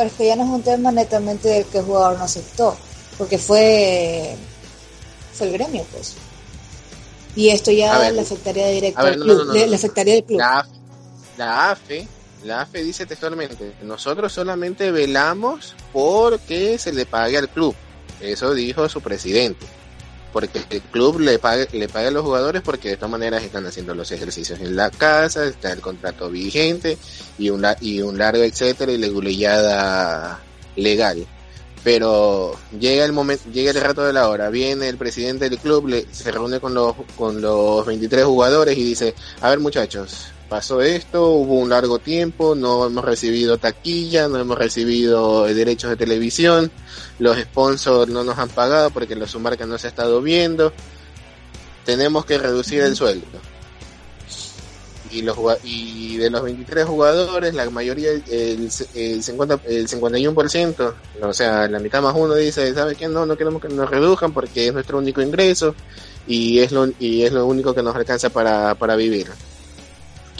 [0.00, 2.74] Pero que ya no es un tema netamente de que el jugador no aceptó,
[3.18, 4.34] porque fue
[5.34, 6.16] fue el gremio, pues.
[7.36, 10.38] Y esto ya le afectaría directo al club, le, afectaría al club.
[10.38, 10.66] La,
[11.36, 12.08] la AFE,
[12.44, 17.74] la AFE dice textualmente, nosotros solamente velamos porque se le pague al club.
[18.22, 19.66] Eso dijo su presidente.
[20.32, 23.66] Porque el club le paga, le paga a los jugadores porque de todas maneras están
[23.66, 26.98] haciendo los ejercicios en la casa, está el contrato vigente
[27.38, 30.40] y un, y un largo etcétera y leguleyada
[30.76, 31.26] legal.
[31.82, 35.88] Pero llega el momento, llega el rato de la hora, viene el presidente del club,
[35.88, 40.82] le, se reúne con los, con los 23 jugadores y dice, a ver muchachos, pasó
[40.82, 46.72] esto, hubo un largo tiempo, no hemos recibido taquilla, no hemos recibido derechos de televisión,
[47.20, 50.72] los sponsors no nos han pagado porque los marca no se ha estado viendo,
[51.86, 53.26] tenemos que reducir el sueldo.
[55.12, 61.32] Y los y de los 23 jugadores la mayoría el, el 50 el 51% o
[61.32, 64.68] sea la mitad más uno dice sabes qué no no queremos que nos reduzcan porque
[64.68, 65.74] es nuestro único ingreso
[66.28, 69.26] y es lo y es lo único que nos alcanza para, para vivir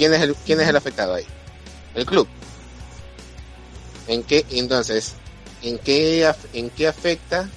[0.01, 1.27] quién es el quién es el afectado ahí
[1.95, 2.27] el club
[4.07, 5.13] en qué entonces
[5.63, 7.49] en qué en qué afecta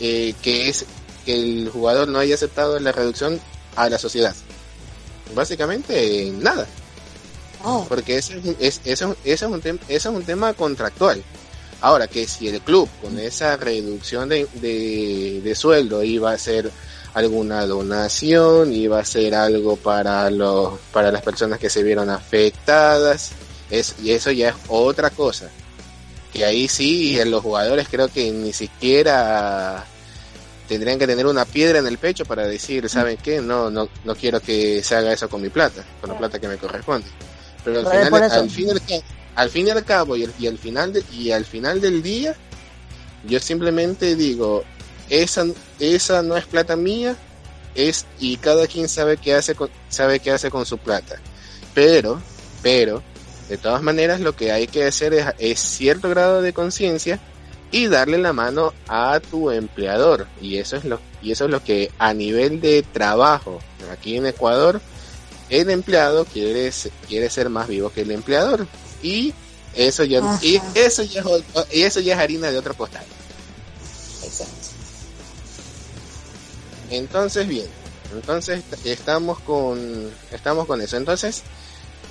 [0.00, 0.86] eh, que es
[1.26, 3.38] que el jugador no haya aceptado la reducción
[3.76, 4.34] a la sociedad
[5.34, 6.66] básicamente nada.
[7.62, 7.86] Oh.
[7.88, 11.22] Porque eso es, eso, eso, es un eso es un tema contractual.
[11.80, 16.70] Ahora, que si el club con esa reducción de, de, sueldo iba a hacer
[17.14, 23.32] alguna donación, iba a hacer algo para, los, para las personas que se vieron afectadas,
[23.70, 25.48] es, y eso ya es otra cosa.
[26.32, 29.86] Que ahí sí, los jugadores creo que ni siquiera
[30.68, 33.40] tendrían que tener una piedra en el pecho para decir, ¿saben qué?
[33.40, 36.48] No, no, no quiero que se haga eso con mi plata, con la plata que
[36.48, 37.06] me corresponde.
[37.64, 38.68] Pero al, final, al, fin,
[39.36, 42.34] al fin y al cabo y, al final de, y al final del día,
[43.26, 44.64] yo simplemente digo,
[45.10, 45.46] esa,
[45.78, 47.16] esa no es plata mía,
[47.74, 51.16] es y cada quien sabe qué hace con, sabe qué hace con su plata.
[51.74, 52.20] Pero,
[52.62, 53.02] pero,
[53.48, 57.18] de todas maneras lo que hay que hacer es, es cierto grado de conciencia
[57.70, 60.26] y darle la mano a tu empleador.
[60.40, 63.60] Y eso es lo y eso es lo que a nivel de trabajo
[63.92, 64.80] aquí en Ecuador
[65.50, 66.70] el empleado quiere
[67.08, 68.66] quiere ser más vivo que el empleador.
[69.02, 69.34] Y
[69.74, 71.26] eso ya y eso ya es,
[71.72, 73.04] y eso ya es harina de otro costal
[76.96, 77.66] entonces bien
[78.12, 81.42] entonces estamos con estamos con eso entonces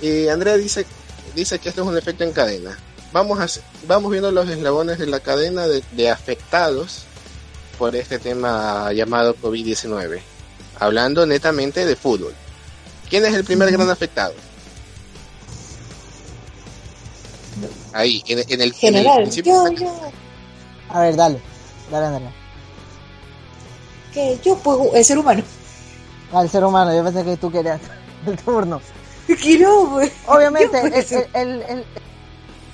[0.02, 0.86] eh, Andrea dice
[1.34, 2.78] dice que esto es un efecto en cadena
[3.14, 7.04] vamos, a, vamos viendo los eslabones de la cadena de, afectados
[7.78, 10.20] por este tema llamado COVID-19.
[10.80, 12.34] Hablando netamente de fútbol.
[13.08, 14.34] ¿Quién es el primer gran afectado?
[17.92, 19.64] Ahí, en, el, General, principio.
[20.88, 21.40] A ver, dale,
[21.90, 22.43] dale, dale.
[24.14, 25.42] Que yo, pues, el ser humano.
[26.32, 27.80] Ah, el ser humano, yo pensé que tú querías
[28.26, 28.80] el turno.
[29.42, 30.12] Quiero, pues.
[30.26, 30.80] Obviamente,
[31.34, 31.84] el, el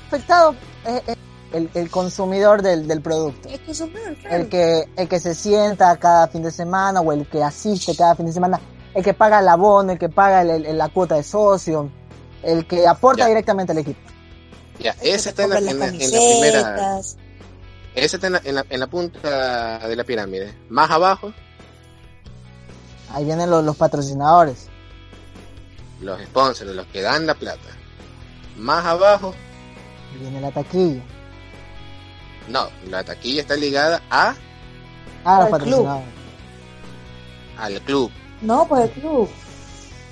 [0.08, 0.54] afectado
[0.86, 1.16] es,
[1.52, 3.48] el, consumidor del, producto.
[3.48, 8.14] El que, el que se sienta cada fin de semana o el que asiste cada
[8.14, 8.60] fin de semana,
[8.94, 11.90] el que paga el abono, el que paga la cuota de socio,
[12.42, 14.00] el que aporta directamente al equipo.
[14.78, 17.00] Ya, ese está en la, primera.
[18.00, 20.54] Ese está en la, en la, punta de la pirámide.
[20.70, 21.34] Más abajo.
[23.12, 24.68] Ahí vienen los, los patrocinadores.
[26.00, 27.68] Los sponsors, los que dan la plata.
[28.56, 29.34] Más abajo
[30.18, 31.02] viene la taquilla.
[32.48, 34.34] No, la taquilla está ligada a...
[35.26, 35.86] Ah, al club.
[37.58, 38.10] Al club.
[38.40, 39.28] No, pues el club.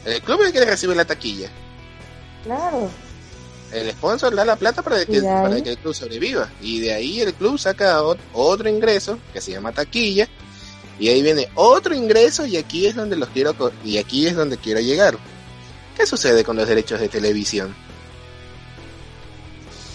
[0.05, 1.49] El club es el que recibe la taquilla.
[2.45, 2.91] Claro.
[3.73, 6.51] El sponsor da la plata para que, para que el club sobreviva.
[6.61, 8.03] Y de ahí el club saca
[8.33, 10.29] otro ingreso que se llama taquilla.
[10.99, 13.55] Y ahí viene otro ingreso y aquí es donde los quiero
[13.85, 15.17] y aquí es donde quiero llegar.
[15.97, 17.75] ¿Qué sucede con los derechos de televisión?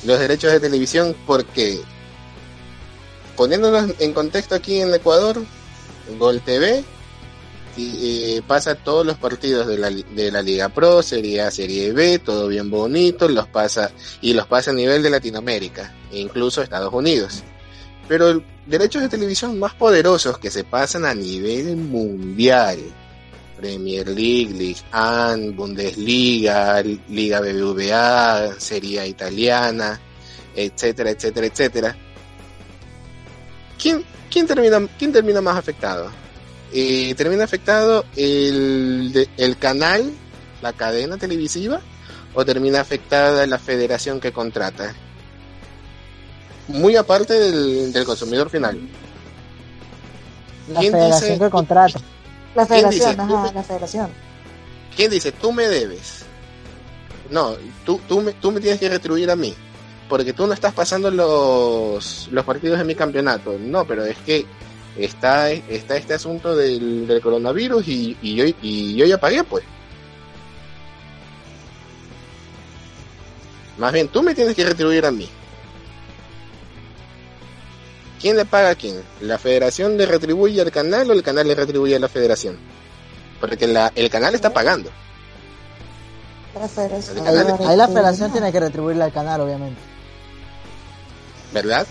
[0.05, 1.79] los derechos de televisión porque
[3.35, 5.43] poniéndonos en contexto aquí en Ecuador,
[6.17, 6.83] Gol TV
[7.77, 12.19] eh, pasa todos los partidos de la, de la Liga Pro, Serie A, Serie B,
[12.19, 16.93] todo bien bonito, los pasa y los pasa a nivel de Latinoamérica, e incluso Estados
[16.93, 17.43] Unidos.
[18.07, 22.79] Pero derechos de televisión más poderosos que se pasan a nivel mundial,
[23.57, 29.99] Premier League, League One, Bundesliga, Liga BBVA, Serie italiana,
[30.55, 31.97] etcétera, etcétera, etcétera.
[33.81, 36.22] ¿Quién, quién, termina, quién termina más afectado?
[36.73, 40.11] Eh, termina afectado el, el canal,
[40.61, 41.81] la cadena televisiva,
[42.33, 44.95] o termina afectada la federación que contrata.
[46.67, 48.79] Muy aparte del, del consumidor final.
[50.69, 51.99] La federación que contrata.
[52.55, 54.09] La federación, ajá, la federación.
[54.95, 56.25] ¿Quién dice, tú me debes?
[57.29, 57.55] No,
[57.85, 59.53] tú, tú, me, tú me tienes que retribuir a mí.
[60.09, 63.57] Porque tú no estás pasando los, los partidos de mi campeonato.
[63.59, 64.45] No, pero es que
[64.97, 69.63] está, está este asunto del, del coronavirus y, y, yo, y yo ya pagué, pues.
[73.77, 75.27] Más bien, tú me tienes que retribuir a mí.
[78.21, 79.03] ¿Quién le paga a quién?
[79.19, 82.57] ¿La federación le retribuye al canal o el canal le retribuye a la federación?
[83.41, 84.89] Porque la, el canal está pagando.
[86.57, 87.27] La federación.
[87.27, 89.81] Ahí, ahí la federación tiene que retribuirle al canal, obviamente.
[91.51, 91.85] ¿Verdad?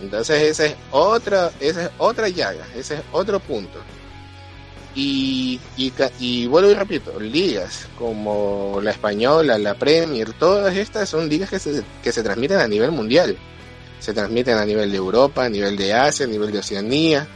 [0.00, 3.80] Entonces esa es otra, esa es otra llaga, ese es otro punto.
[4.94, 11.28] Y, y, y, vuelvo y repito, ligas como la española, la Premier, todas estas son
[11.28, 13.36] ligas que se, que se transmiten a nivel mundial.
[14.00, 17.26] Se transmiten a nivel de Europa, a nivel de Asia, a nivel de Oceanía,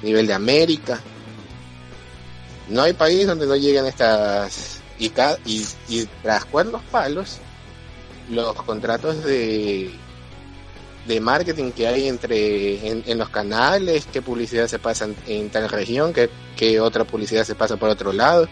[0.00, 1.00] a nivel de América.
[2.68, 4.80] No hay país donde no lleguen estas...
[4.98, 5.12] Y,
[5.44, 7.38] y, y tras cuernos palos,
[8.30, 9.90] los contratos de,
[11.06, 15.50] de marketing que hay entre en, en, los canales, qué publicidad se pasa en, en
[15.50, 18.48] tal región, qué, qué, otra publicidad se pasa por otro lado.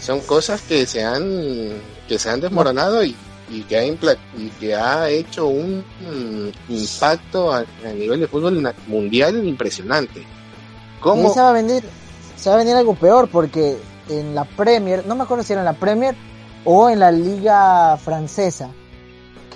[0.00, 3.14] Son cosas que se han que se han desmoronado y,
[3.50, 8.74] y que ha y que ha hecho un, un impacto a, a, nivel de fútbol
[8.86, 10.24] mundial impresionante.
[11.00, 11.32] ¿Cómo?
[11.32, 11.82] Se va a venir
[12.36, 13.76] se va a venir algo peor porque
[14.08, 16.14] en la Premier, no me acuerdo si era en la Premier
[16.64, 18.70] o en la liga francesa,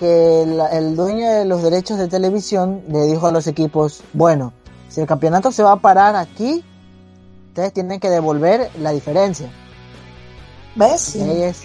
[0.04, 4.52] que el, el, dueño de los derechos de televisión le dijo a los equipos, bueno,
[4.90, 6.62] si el campeonato se va a parar aquí,
[7.48, 9.50] ustedes tienen que devolver la diferencia.
[10.74, 11.00] ¿Ves?
[11.00, 11.20] Sí.
[11.20, 11.62] Es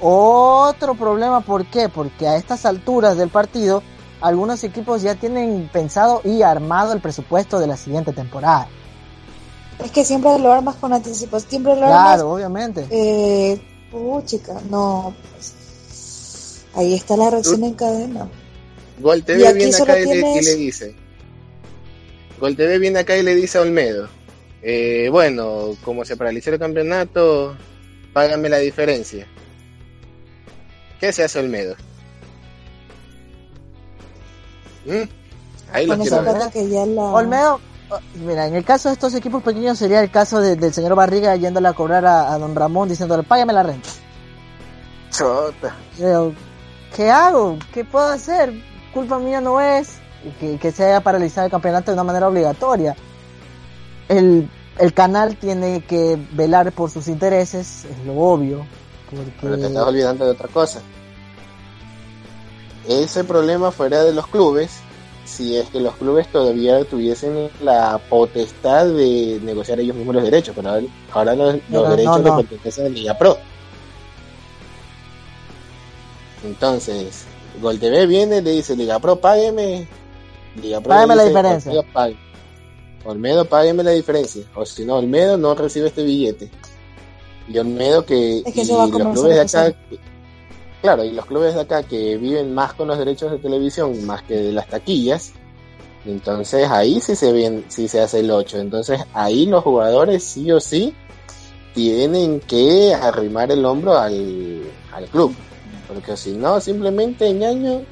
[0.00, 1.88] otro problema, ¿por qué?
[1.88, 3.82] Porque a estas alturas del partido,
[4.20, 8.68] algunos equipos ya tienen pensado y armado el presupuesto de la siguiente temporada.
[9.82, 12.14] Es que siempre lo armas con anticipación, siempre lo claro, armas.
[12.14, 12.86] Claro, obviamente.
[12.90, 13.60] Eh,
[13.92, 15.12] uh, chica, no.
[15.32, 15.54] Pues,
[16.74, 18.28] Ahí está la reacción en cadena.
[19.00, 20.94] Gol TV viene acá y, le, y, le, dice.
[22.38, 24.08] Gol TV viene acá y le dice a Olmedo.
[24.62, 27.56] Eh, bueno, como se paralizó el campeonato,
[28.12, 29.26] págame la diferencia.
[31.00, 31.74] ¿Qué se hace Olmedo?
[34.84, 35.08] ¿Mm?
[35.72, 36.50] Ahí lo quiero ver.
[36.52, 37.02] Que ya la...
[37.02, 37.60] Olmedo,
[38.16, 41.34] mira, en el caso de estos equipos pequeños sería el caso de, del señor Barriga
[41.36, 43.88] yéndole a cobrar a, a don Ramón diciéndole, págame la renta.
[45.10, 45.74] Chota.
[46.94, 47.58] ¿Qué hago?
[47.72, 48.52] ¿Qué puedo hacer?
[48.92, 49.98] Culpa mía no es
[50.38, 52.96] que, que se haya paralizado el campeonato de una manera obligatoria.
[54.08, 54.48] El,
[54.78, 58.66] el canal tiene que velar por sus intereses, es lo obvio.
[59.10, 59.32] Porque...
[59.40, 60.80] Pero te estás olvidando de otra cosa.
[62.88, 64.80] Ese problema fuera de los clubes,
[65.24, 70.54] si es que los clubes todavía tuviesen la potestad de negociar ellos mismos los derechos,
[70.56, 70.80] pero
[71.12, 71.52] ahora, los,
[71.90, 72.36] derechos no, no.
[72.38, 73.36] le pertenecen a la Liga Pro.
[76.44, 77.24] Entonces,
[77.60, 79.86] Gol TV viene, le dice, Liga Pro, págueme.
[80.60, 81.72] Liga Pro págueme la diferencia.
[83.04, 84.42] Olmedo, págueme la diferencia.
[84.54, 86.50] O si no, Olmedo no recibe este billete.
[87.48, 88.42] Y Olmedo que...
[88.44, 89.76] Es que y los clubes de acá...
[90.82, 94.22] Claro, y los clubes de acá que viven más con los derechos de televisión, más
[94.22, 95.32] que de las taquillas,
[96.06, 98.58] entonces ahí sí se ven, sí se hace el 8.
[98.58, 100.94] Entonces ahí los jugadores sí o sí
[101.74, 104.62] tienen que arrimar el hombro al,
[104.92, 105.34] al club.
[105.92, 107.82] Porque si no, simplemente ñaño,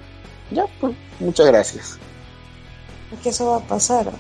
[0.51, 1.99] ya, pues, muchas gracias.
[3.13, 4.11] Es que eso va a pasar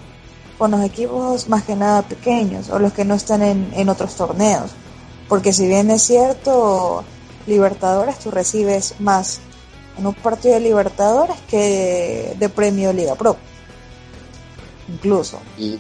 [0.59, 4.15] con los equipos más que nada pequeños o los que no están en, en otros
[4.17, 4.73] torneos.
[5.29, 7.05] Porque si bien es cierto,
[7.47, 9.41] Libertadores tú recibes más
[9.99, 13.37] en un partido de Libertadores que de, premio Liga Pro.
[14.89, 15.39] Incluso.
[15.59, 15.79] Y,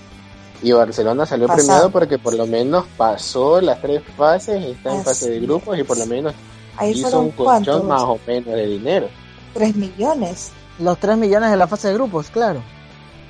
[0.62, 1.66] y Barcelona salió Pasado.
[1.66, 5.78] premiado porque por lo menos pasó las tres fases, está en Así fase de grupos
[5.78, 6.34] y por lo menos
[6.78, 9.08] Ahí hizo un colchón más o menos de dinero.
[9.54, 10.50] 3 millones.
[10.78, 12.62] Los 3 millones de la fase de grupos, claro.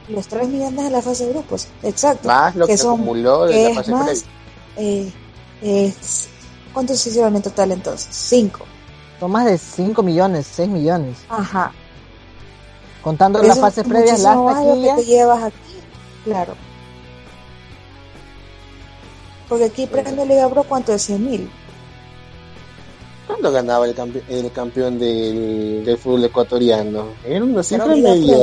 [0.09, 2.29] Los 3 millones de la fase de grupos, exacto.
[2.29, 4.23] Más lo que, que son, acumuló de que la fase más, previa.
[4.77, 5.13] eh,
[5.63, 6.29] es,
[6.73, 8.09] ¿cuántos se hicieron en total entonces?
[8.11, 8.65] Cinco.
[9.21, 11.17] Son más de 5 millones, 6 millones.
[11.29, 11.73] Ajá.
[13.03, 14.97] Contando las fases previas, las taquillas.
[14.97, 15.81] que te llevas aquí,
[16.25, 16.55] claro.
[19.49, 21.03] Porque aquí Premio Liga Pro, ¿cuánto es?
[21.03, 21.51] 100 mil.
[23.29, 27.09] ¿Cuánto ganaba el, campe el campeón del, del, fútbol ecuatoriano?
[27.23, 28.39] Era una cifra media,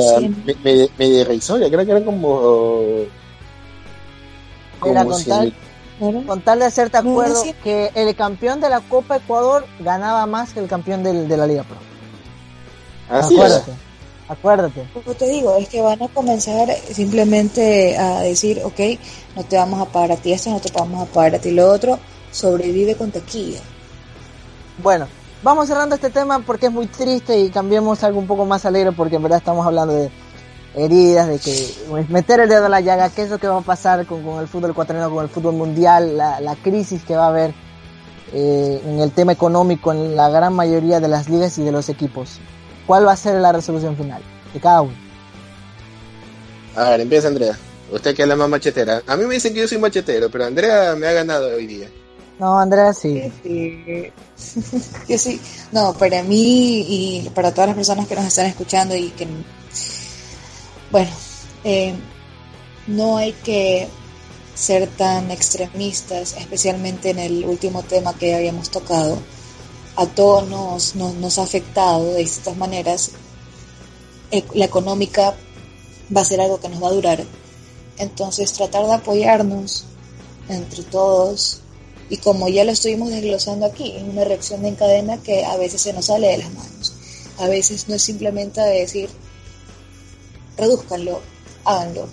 [0.62, 2.82] media, media irrisoria, creo que era como...
[4.78, 5.54] como con, tal,
[6.24, 10.60] con tal de hacerte acuerdo que el campeón de la Copa Ecuador ganaba más que
[10.60, 11.78] el campeón del, de la Liga Pro.
[13.08, 13.76] Así acuérdate, es.
[14.28, 14.88] acuérdate.
[14.94, 18.80] Como te digo, es que van a comenzar simplemente a decir, ok,
[19.34, 21.50] no te vamos a pagar a ti esto, no te vamos a pagar a ti
[21.50, 21.98] lo otro,
[22.30, 23.62] sobrevive con taquilla.
[24.78, 25.08] Bueno,
[25.42, 28.92] vamos cerrando este tema porque es muy triste y cambiemos algo un poco más alegre
[28.92, 30.10] porque en verdad estamos hablando de
[30.74, 33.58] heridas, de que pues, meter el dedo a la llaga, qué es lo que va
[33.58, 37.16] a pasar con, con el fútbol ecuatoriano, con el fútbol mundial, la, la crisis que
[37.16, 37.54] va a haber
[38.32, 41.88] eh, en el tema económico en la gran mayoría de las ligas y de los
[41.88, 42.38] equipos.
[42.86, 44.20] ¿Cuál va a ser la resolución final
[44.52, 44.94] de cada uno?
[46.76, 47.56] A ver, empieza Andrea.
[47.90, 49.02] Usted que es la más machetera.
[49.06, 51.88] A mí me dicen que yo soy machetero, pero Andrea me ha ganado hoy día.
[52.38, 53.32] No, Andrea sí.
[55.08, 55.40] Yo sí.
[55.72, 59.26] No, para mí y para todas las personas que nos están escuchando y que,
[60.90, 61.10] bueno,
[61.64, 61.94] eh,
[62.86, 63.88] no hay que
[64.54, 69.18] ser tan extremistas, especialmente en el último tema que habíamos tocado.
[69.96, 73.10] A todos nos, nos, nos ha afectado de distintas maneras.
[74.52, 75.34] La económica
[76.14, 77.24] va a ser algo que nos va a durar.
[77.96, 79.84] Entonces tratar de apoyarnos
[80.48, 81.62] entre todos
[82.08, 85.80] y como ya lo estuvimos desglosando aquí, es una reacción en cadena que a veces
[85.80, 86.94] se nos sale de las manos.
[87.38, 89.10] A veces no es simplemente decir,
[90.56, 91.20] reduzcanlo,
[91.64, 92.08] háganlo.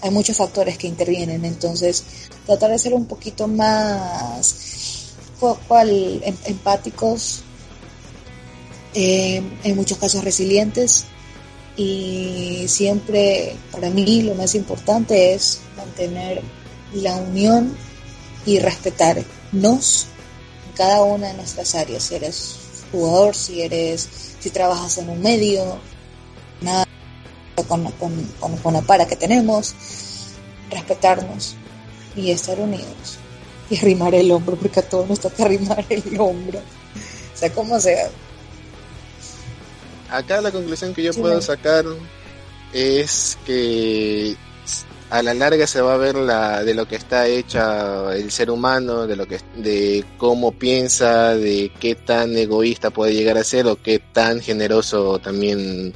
[0.00, 2.04] Hay muchos factores que intervienen, entonces
[2.46, 7.42] tratar de ser un poquito más cual, em, empáticos,
[8.94, 11.04] eh, en muchos casos resilientes
[11.76, 16.42] y siempre para mí lo más importante es mantener
[16.94, 17.76] la unión
[18.46, 20.06] y respetarnos
[20.66, 22.02] en cada una de nuestras áreas.
[22.02, 22.56] Si eres
[22.92, 24.08] jugador, si eres,
[24.40, 25.78] si trabajas en un medio,
[26.60, 26.84] nada
[27.66, 29.74] con, con, con, con la para que tenemos,
[30.70, 31.56] respetarnos
[32.16, 33.18] y estar unidos.
[33.70, 36.58] Y arrimar el hombro, porque a todos nos toca arrimar el hombro.
[36.58, 38.08] O sea, como sea.
[40.10, 41.84] Acá la conclusión que yo sí, puedo sacar
[42.72, 44.36] es que
[45.10, 48.50] a la larga se va a ver la de lo que está hecha el ser
[48.50, 53.66] humano, de lo que de cómo piensa, de qué tan egoísta puede llegar a ser
[53.66, 55.94] o qué tan generoso también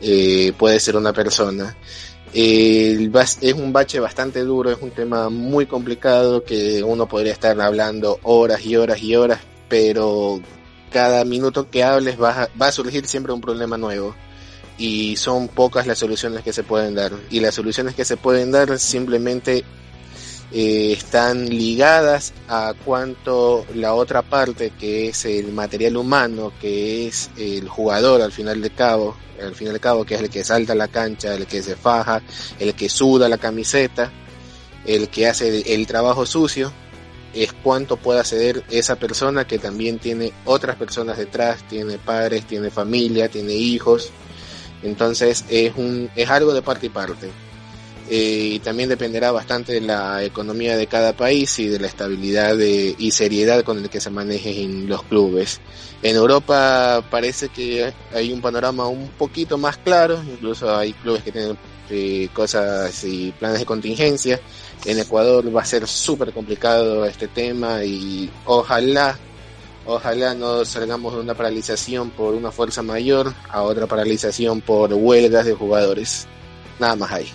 [0.00, 1.76] eh, puede ser una persona.
[2.32, 8.18] Es un bache bastante duro, es un tema muy complicado que uno podría estar hablando
[8.22, 10.40] horas y horas y horas, pero
[10.90, 14.14] cada minuto que hables va va a surgir siempre un problema nuevo
[14.78, 17.12] y son pocas las soluciones que se pueden dar.
[17.30, 19.64] Y las soluciones que se pueden dar simplemente
[20.52, 27.28] eh, están ligadas a cuanto la otra parte que es el material humano que es
[27.36, 30.44] el jugador al final de cabo al fin y al cabo que es el que
[30.44, 32.22] salta la cancha el que se faja
[32.60, 34.12] el que suda la camiseta
[34.86, 36.72] el que hace el, el trabajo sucio
[37.32, 42.70] es cuánto puede ceder esa persona que también tiene otras personas detrás tiene padres tiene
[42.70, 44.12] familia tiene hijos
[44.84, 47.30] entonces es, un, es algo de parte y parte.
[48.10, 52.54] Eh, y también dependerá bastante de la economía de cada país y de la estabilidad
[52.58, 55.60] y seriedad con el que se maneje en los clubes.
[56.02, 61.32] En Europa parece que hay un panorama un poquito más claro, incluso hay clubes que
[61.32, 61.56] tienen
[61.88, 64.38] eh, cosas y planes de contingencia.
[64.84, 69.18] En Ecuador va a ser súper complicado este tema y ojalá
[69.86, 75.44] Ojalá no salgamos de una paralización por una fuerza mayor a otra paralización por huelgas
[75.44, 76.26] de jugadores.
[76.78, 77.28] Nada más ahí.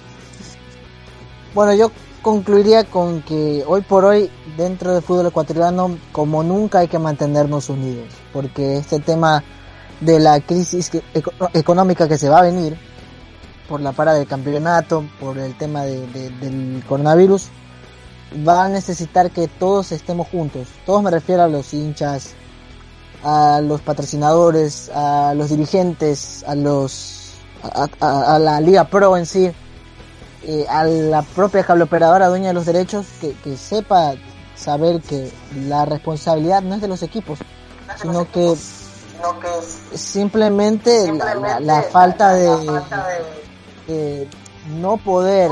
[1.54, 1.92] Bueno, yo
[2.22, 7.70] concluiría con que hoy por hoy dentro del fútbol ecuatoriano como nunca hay que mantenernos
[7.70, 9.44] unidos, porque este tema
[10.02, 10.92] de la crisis
[11.54, 12.78] económica que se va a venir
[13.68, 16.08] por la para del campeonato, por el tema de,
[16.40, 17.50] del coronavirus,
[18.48, 20.68] va a necesitar que todos estemos juntos.
[20.86, 22.34] Todos me refiero a los hinchas,
[23.24, 29.26] a los patrocinadores, a los dirigentes, a los a, a, a la Liga Pro en
[29.26, 29.52] sí,
[30.44, 34.14] eh, a la propia cableoperadora dueña de los derechos, que, que, sepa
[34.56, 35.32] saber que
[35.68, 37.40] la responsabilidad no es de los equipos,
[38.02, 43.08] sino que, sino que simplemente, simplemente la, la, la, falta de, falta
[43.88, 43.94] de...
[43.94, 44.28] de
[44.80, 45.52] no poder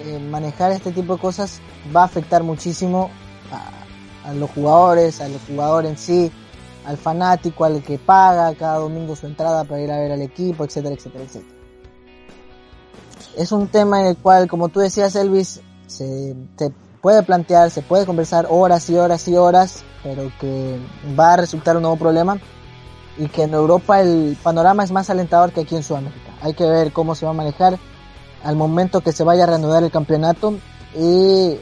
[0.00, 1.60] eh, manejar este tipo de cosas
[1.94, 3.10] va a afectar muchísimo
[3.50, 6.32] a, a los jugadores, a los jugadores en sí,
[6.84, 10.64] al fanático, al que paga cada domingo su entrada para ir a ver al equipo,
[10.64, 11.54] etcétera, etcétera, etcétera.
[13.36, 16.36] Es un tema en el cual, como tú decías, Elvis, se,
[17.00, 20.78] puede plantear, se puede conversar horas y horas y horas, pero que
[21.18, 22.38] va a resultar un nuevo problema
[23.18, 26.32] y que en Europa el panorama es más alentador que aquí en Sudamérica.
[26.40, 27.78] Hay que ver cómo se va a manejar
[28.42, 30.54] al momento que se vaya a reanudar el campeonato
[30.94, 31.56] y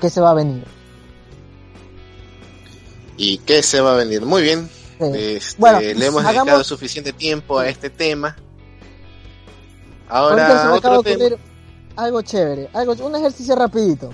[0.00, 0.77] qué se va a venir.
[3.18, 4.22] ¿Y qué se va a venir?
[4.22, 4.70] Muy bien.
[4.98, 5.04] Sí.
[5.14, 8.36] Este, Bueno, le hemos hagamos- dedicado suficiente tiempo a este tema.
[10.08, 11.36] Ahora, otro tema.
[11.96, 14.10] algo chévere, algo, un ejercicio rapidito.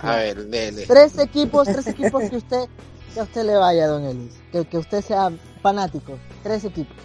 [0.00, 0.84] A ver, dele.
[0.86, 2.64] Tres equipos, tres equipos que usted,
[3.14, 5.30] que a usted le vaya, don Elvis, que, que usted sea
[5.62, 6.96] fanático, tres equipos.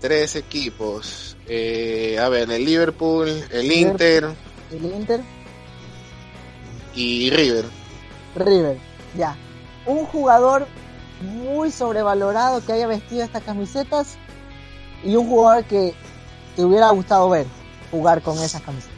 [0.00, 1.36] Tres equipos.
[1.46, 3.92] Eh, a ver, el Liverpool, el Liverpool.
[3.92, 4.24] Inter
[4.72, 5.20] El Inter,
[6.94, 7.64] y River.
[8.34, 8.76] River,
[9.16, 9.36] ya.
[9.86, 10.66] Un jugador
[11.20, 14.16] muy sobrevalorado que haya vestido estas camisetas
[15.04, 15.94] y un jugador que
[16.56, 17.46] te hubiera gustado ver
[17.90, 18.94] jugar con esas camisetas.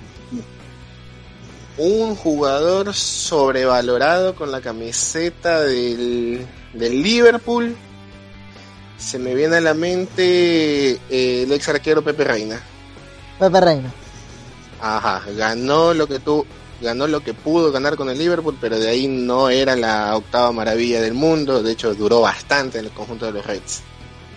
[1.79, 7.75] Un jugador sobrevalorado con la camiseta del, del Liverpool.
[8.99, 12.61] Se me viene a la mente eh, el ex arquero Pepe Reina.
[13.39, 13.91] Pepe Reina.
[14.81, 16.45] Ajá, ganó lo que tú,
[16.83, 20.53] ganó lo que pudo ganar con el Liverpool, pero de ahí no era la octava
[20.53, 21.63] maravilla del mundo.
[21.63, 23.83] De hecho, duró bastante en el conjunto de los Reds.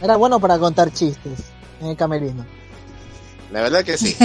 [0.02, 1.40] Era bueno para contar chistes
[1.82, 2.46] en el camerino.
[3.52, 4.16] La verdad que sí.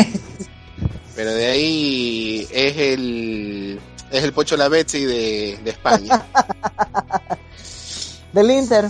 [1.16, 6.24] Pero de ahí es el es el Pocho Lavezzi de, de España.
[8.32, 8.88] Del Inter,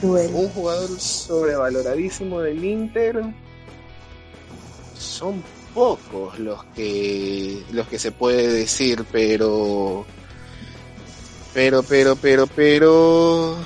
[0.00, 0.32] Cruel.
[0.34, 3.22] Un jugador sobrevaloradísimo del Inter.
[4.98, 5.42] Son
[5.74, 10.04] pocos los que los que se puede decir, pero
[11.54, 13.56] pero pero pero pero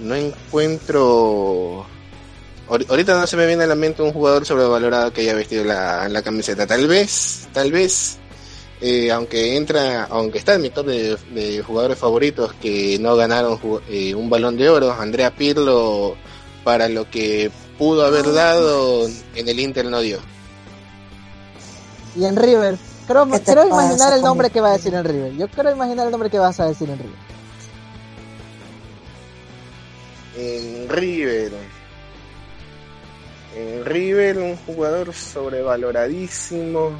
[0.00, 1.86] no encuentro
[2.68, 5.64] Ahor- ahorita no se me viene a la mente un jugador sobrevalorado que haya vestido
[5.64, 6.66] la, la camiseta.
[6.66, 8.18] Tal vez tal vez
[8.80, 13.58] eh, aunque entra aunque está en mi top de, de jugadores favoritos que no ganaron
[13.88, 16.16] eh, un balón de oro Andrea Pirlo
[16.64, 20.18] para lo que pudo haber dado en el Inter no dio
[22.16, 22.76] y en River.
[23.06, 25.32] Creo, ¿Qué te creo imaginar el nombre que va a decir en River.
[25.36, 27.32] Yo quiero imaginar el nombre que vas a decir en River.
[30.36, 31.52] en River.
[33.56, 36.92] En River, un jugador sobrevaloradísimo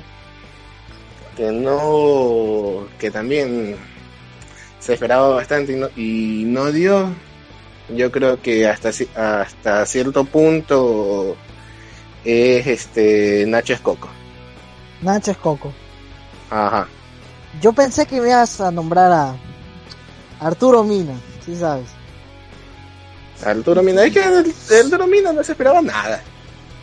[1.37, 3.77] que no, que también
[4.79, 7.09] se esperaba bastante y no, y no dio.
[7.89, 11.37] Yo creo que hasta hasta cierto punto
[12.25, 14.09] es este Nacho Escoco.
[15.03, 15.73] Nacho Escoco.
[16.51, 16.87] Ajá.
[17.61, 19.37] Yo pensé que me ibas a nombrar a
[20.41, 21.87] Arturo Mina, si sabes.
[23.45, 26.21] Arturo Mina, es que el- Arturo Mina no se esperaba nada.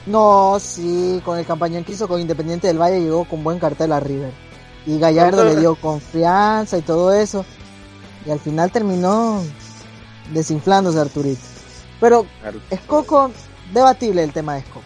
[0.05, 3.91] No, sí, con el campañón que hizo con Independiente del Valle llegó con buen cartel
[3.93, 4.32] a River.
[4.86, 7.45] Y Gallardo Arturo- le dio confianza y todo eso.
[8.26, 9.41] Y al final terminó
[10.34, 11.41] desinflándose Arturito.
[11.99, 13.32] Pero Arturo- Escoco,
[13.74, 14.84] debatible el tema de Escoco.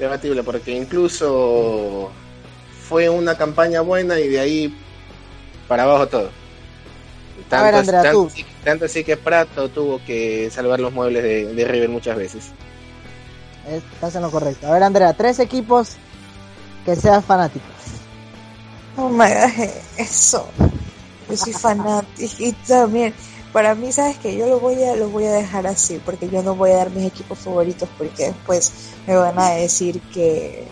[0.00, 2.10] Debatible porque incluso
[2.88, 4.78] fue una campaña buena y de ahí
[5.68, 6.30] para abajo todo.
[7.50, 11.54] A ver, Andrea, tanto, así- tanto así que Prato tuvo que salvar los muebles de,
[11.54, 12.44] de River muchas veces.
[13.68, 14.66] Estás en lo correcto.
[14.66, 15.92] A ver, Andrea, tres equipos
[16.84, 17.68] que sean fanáticos.
[18.96, 19.52] No me hagas
[19.96, 20.48] eso.
[21.28, 23.14] Yo soy fanática y también.
[23.52, 26.42] Para mí, sabes que yo lo voy a lo voy a dejar así porque yo
[26.42, 28.72] no voy a dar mis equipos favoritos porque después
[29.06, 30.68] me van a decir que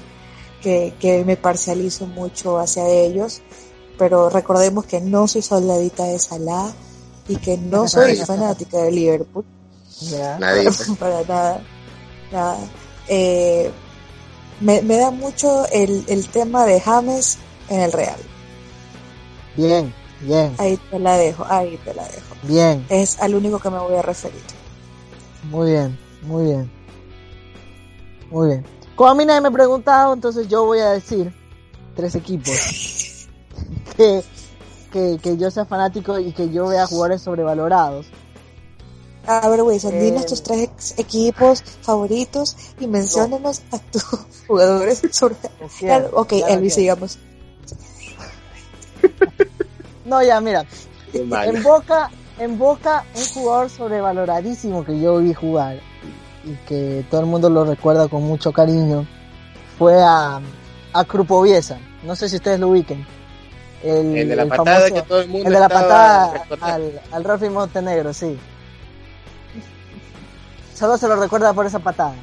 [0.63, 3.41] que, que me parcializo mucho hacia ellos.
[3.99, 6.73] Pero recordemos que no soy soldadita de Salah
[7.27, 9.45] y que no soy fanática de Liverpool.
[10.39, 10.71] Nadie.
[10.99, 11.63] para nada,
[12.31, 12.59] nada.
[13.09, 13.71] Eh,
[14.61, 18.21] me, me da mucho el, el tema de James en el Real.
[19.57, 22.35] Bien, bien, Ahí te la dejo, ahí te la dejo.
[22.43, 22.85] bien.
[22.89, 24.41] Es al único que me voy a referir.
[25.51, 26.71] Muy bien, muy bien.
[28.31, 28.65] Muy bien.
[28.97, 31.33] Como a mí nadie me ha preguntado, entonces yo voy a decir
[31.95, 32.53] tres equipos
[33.97, 34.23] que,
[34.93, 38.07] que, que yo sea fanático y que yo vea jugadores sobrevalorados.
[39.27, 40.01] A ver, Wilson, Eh.
[40.05, 44.03] dinos tus tres equipos favoritos y menciónanos a tus
[44.49, 45.37] jugadores sobre...
[45.79, 47.19] Claro, ok, no Elvis, sigamos.
[50.09, 50.65] No, ya, mira.
[51.13, 55.79] En Boca, en Boca, un jugador sobrevaloradísimo que yo vi jugar
[56.45, 59.07] y que todo el mundo lo recuerda con mucho cariño
[59.79, 60.41] fue a,
[60.93, 61.79] a Krupoviesa.
[62.03, 63.07] No sé si ustedes lo ubiquen.
[63.83, 66.33] El, El de la el patada famoso- que todo el mundo el de la patada
[66.63, 68.37] al, al Rolfi Montenegro, sí.
[70.75, 72.15] Solo se lo recuerda por esa patada,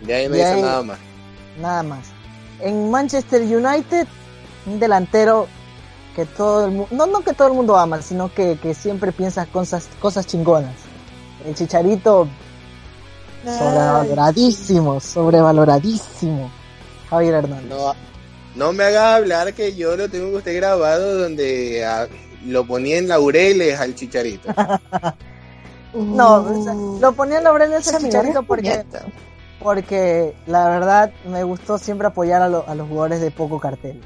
[0.00, 0.98] De ahí no ahí- nada más.
[1.60, 2.06] nada más.
[2.60, 4.06] En Manchester United,
[4.66, 5.46] un delantero
[6.14, 9.12] que todo el mundo, no, no que todo el mundo ama, sino que, que siempre
[9.12, 10.74] piensa cosas, cosas chingonas.
[11.44, 12.28] El Chicharito,
[13.58, 16.50] sobrevaloradísimo, sobrevaloradísimo.
[17.10, 17.68] Javier Hernández.
[17.70, 17.94] No,
[18.54, 22.06] no me hagas hablar que yo lo tengo que usted grabado donde ah,
[22.46, 24.48] lo ponía en laureles al chicharito.
[25.94, 28.84] No, o sea, lo ponía en Laureles mirada Chicharito porque,
[29.62, 34.00] porque la verdad me gustó siempre apoyar a, lo- a los jugadores de poco cartel.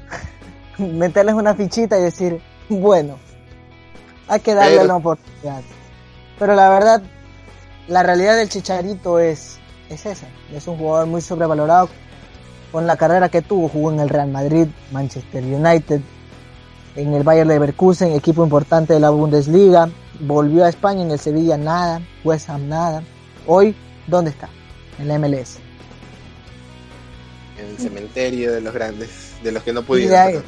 [0.93, 3.17] Meterles una fichita y decir, bueno,
[4.27, 5.61] hay que darle Pero- la oportunidad.
[6.37, 7.01] Pero la verdad,
[7.87, 9.57] la realidad del Chicharito es,
[9.89, 10.27] es esa.
[10.53, 11.89] Es un jugador muy sobrevalorado.
[12.71, 16.01] Con la carrera que tuvo, jugó en el Real Madrid, Manchester United,
[16.95, 19.89] en el Bayern Leverkusen, equipo importante de la Bundesliga.
[20.19, 22.01] Volvió a España en el Sevilla, nada.
[22.23, 23.03] West Ham, nada.
[23.47, 23.75] Hoy,
[24.07, 24.49] ¿dónde está?
[24.99, 25.57] En la MLS.
[27.57, 30.43] En el cementerio de los grandes, de los que no pudieron.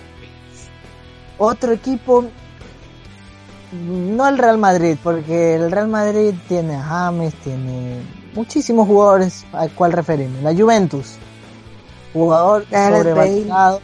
[1.38, 2.25] Otro equipo,
[3.71, 8.01] no el Real Madrid, porque el Real Madrid tiene a James, tiene
[8.34, 10.41] muchísimos jugadores al cual referirme.
[10.41, 11.15] La Juventus,
[12.13, 13.82] jugador sobrevalorado.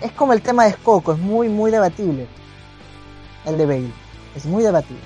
[0.00, 2.26] Es como el tema de Escoco, es muy, muy debatible.
[3.46, 3.90] El de Bale,
[4.34, 5.02] es muy debatible.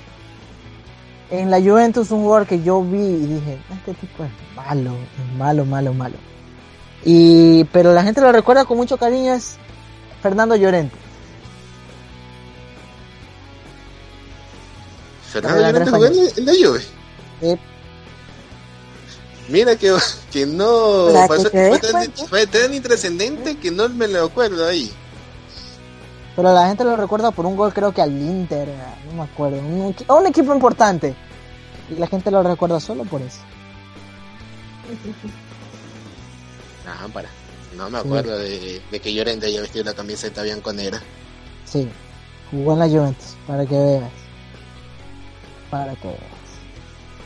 [1.31, 5.37] En la Juventus, un jugador que yo vi y dije, este tipo es malo, es
[5.37, 6.15] malo, malo, malo.
[7.05, 9.55] Y, pero la gente lo recuerda con mucho cariño es
[10.21, 10.95] Fernando Llorente.
[15.31, 16.81] Fernando Llorente jugó en la- Juve.
[17.41, 17.57] Eh,
[19.47, 19.95] Mira que,
[20.31, 22.25] que no que pasó- te des fue, tan, cuenta.
[22.27, 24.91] fue tan intrascendente que no me lo acuerdo ahí.
[26.35, 28.67] pero la gente lo recuerda por un gol creo que al Inter,
[29.07, 31.15] no me acuerdo, un, un equipo importante.
[31.89, 33.39] Y la gente lo recuerda solo por eso.
[37.13, 37.29] para.
[37.71, 41.01] No me acuerdo de, de que Llorente haya vestido la camiseta bianconera.
[41.65, 41.87] Sí,
[42.51, 44.11] jugó en la Juventus, para que veas.
[45.69, 46.39] Para que veas.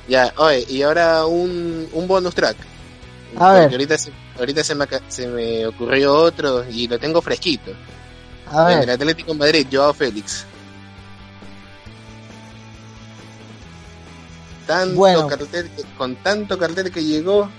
[0.07, 2.57] Ya, oye, y ahora un, un bonus track.
[3.35, 3.71] A ver.
[3.71, 7.71] Ahorita, se, ahorita se, me, se me ocurrió otro y lo tengo fresquito.
[8.45, 10.45] A En el ver, Atlético de Madrid, Joao Félix.
[14.67, 15.27] Tanto Bueno.
[15.27, 17.49] cartel con tanto cartel que llegó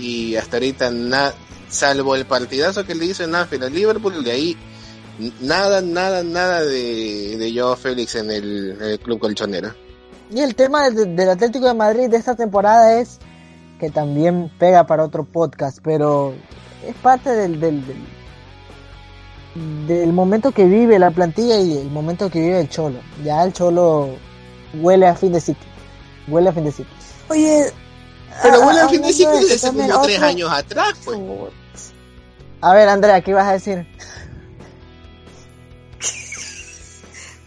[0.00, 1.32] y hasta ahorita na-
[1.68, 4.56] salvo el partidazo que le hizo en Anfield al Liverpool, de ahí
[5.40, 9.72] nada, nada, nada de, de Joao Félix en el, en el club colchonero.
[10.30, 13.18] y el tema del, del Atlético de Madrid de esta temporada es
[13.78, 16.34] que también pega para otro podcast, pero
[16.86, 17.96] es parte del, del, del,
[19.86, 23.00] del momento que vive la plantilla y el momento que vive el Cholo.
[23.24, 24.10] Ya el Cholo
[24.80, 25.64] huele a fin de ciclo.
[26.28, 26.92] Huele a fin de ciclo.
[27.28, 27.66] Oye,
[28.42, 29.12] Pero a- bueno, al fin de
[29.58, 31.18] también, como tres otro- años atrás, pues.
[32.62, 33.86] A ver, Andrea, ¿qué ibas a decir?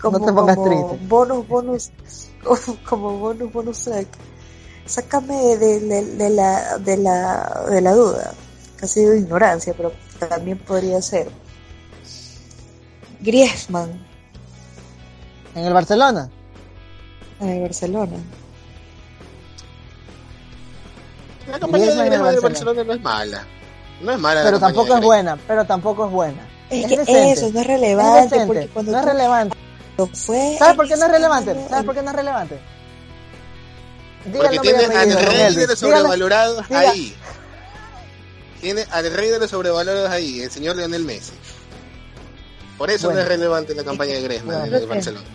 [0.02, 1.06] como, No te pongas como triste.
[1.08, 1.92] bonus, bonus,
[2.90, 4.08] como, bonus, bonus track.
[4.86, 8.34] Sácame de, de- de la, de la, de la duda,
[8.76, 11.30] casi de ignorancia, pero también podría ser.
[13.22, 14.06] Griezmann
[15.56, 16.30] ¿En el Barcelona?
[17.40, 18.18] en el Barcelona.
[21.50, 22.42] La campaña de Griezmann del Barcelona.
[22.42, 23.46] Barcelona no es mala.
[24.02, 24.40] No es mala.
[24.44, 26.48] la Pero tampoco de es buena, pero tampoco es buena.
[26.70, 27.32] Es, Es que decente.
[27.32, 29.58] eso no es relevante, decente, porque cuando no es tú relevante.
[30.14, 31.56] fue ¿Sabes por qué no es relevante?
[31.70, 32.60] ¿Sabes por qué no es relevante?
[34.32, 37.16] Porque tiene al rey de los sobrevalorados ahí.
[38.62, 41.34] Tiene al rey de los sobrevalorados ahí, el señor Lionel Messi.
[42.78, 43.20] Por eso Bueno.
[43.20, 44.76] no es relevante la campaña de Griezmann Bueno.
[44.78, 45.26] en el Barcelona.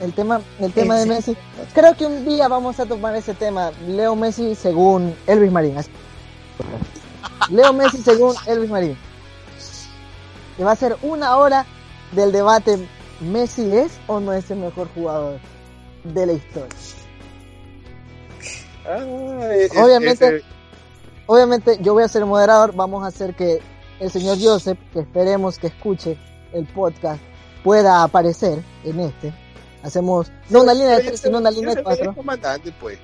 [0.00, 1.06] El tema, el tema de.
[1.06, 1.36] Messi.
[1.74, 3.70] Creo que un día vamos a tomar ese tema.
[3.86, 5.76] Leo Messi según Elvis Marín.
[7.50, 8.96] Leo Messi según Elvis Marín.
[10.56, 11.66] Que va a ser una hora
[12.12, 12.78] del debate.
[13.20, 15.38] ¿Messi es o no es el mejor jugador
[16.04, 16.68] de la historia?
[19.84, 20.42] Obviamente-
[21.26, 22.74] Obviamente yo voy a ser moderador.
[22.74, 23.60] Vamos a hacer que
[24.00, 26.16] el señor Joseph, que esperemos que escuche
[26.52, 27.20] el podcast,
[27.62, 29.32] pueda aparecer en este.
[29.82, 32.14] Hacemos no una línea de tres, sino una línea de Yo soy cuatro.
[32.14, 32.98] comandante, pues.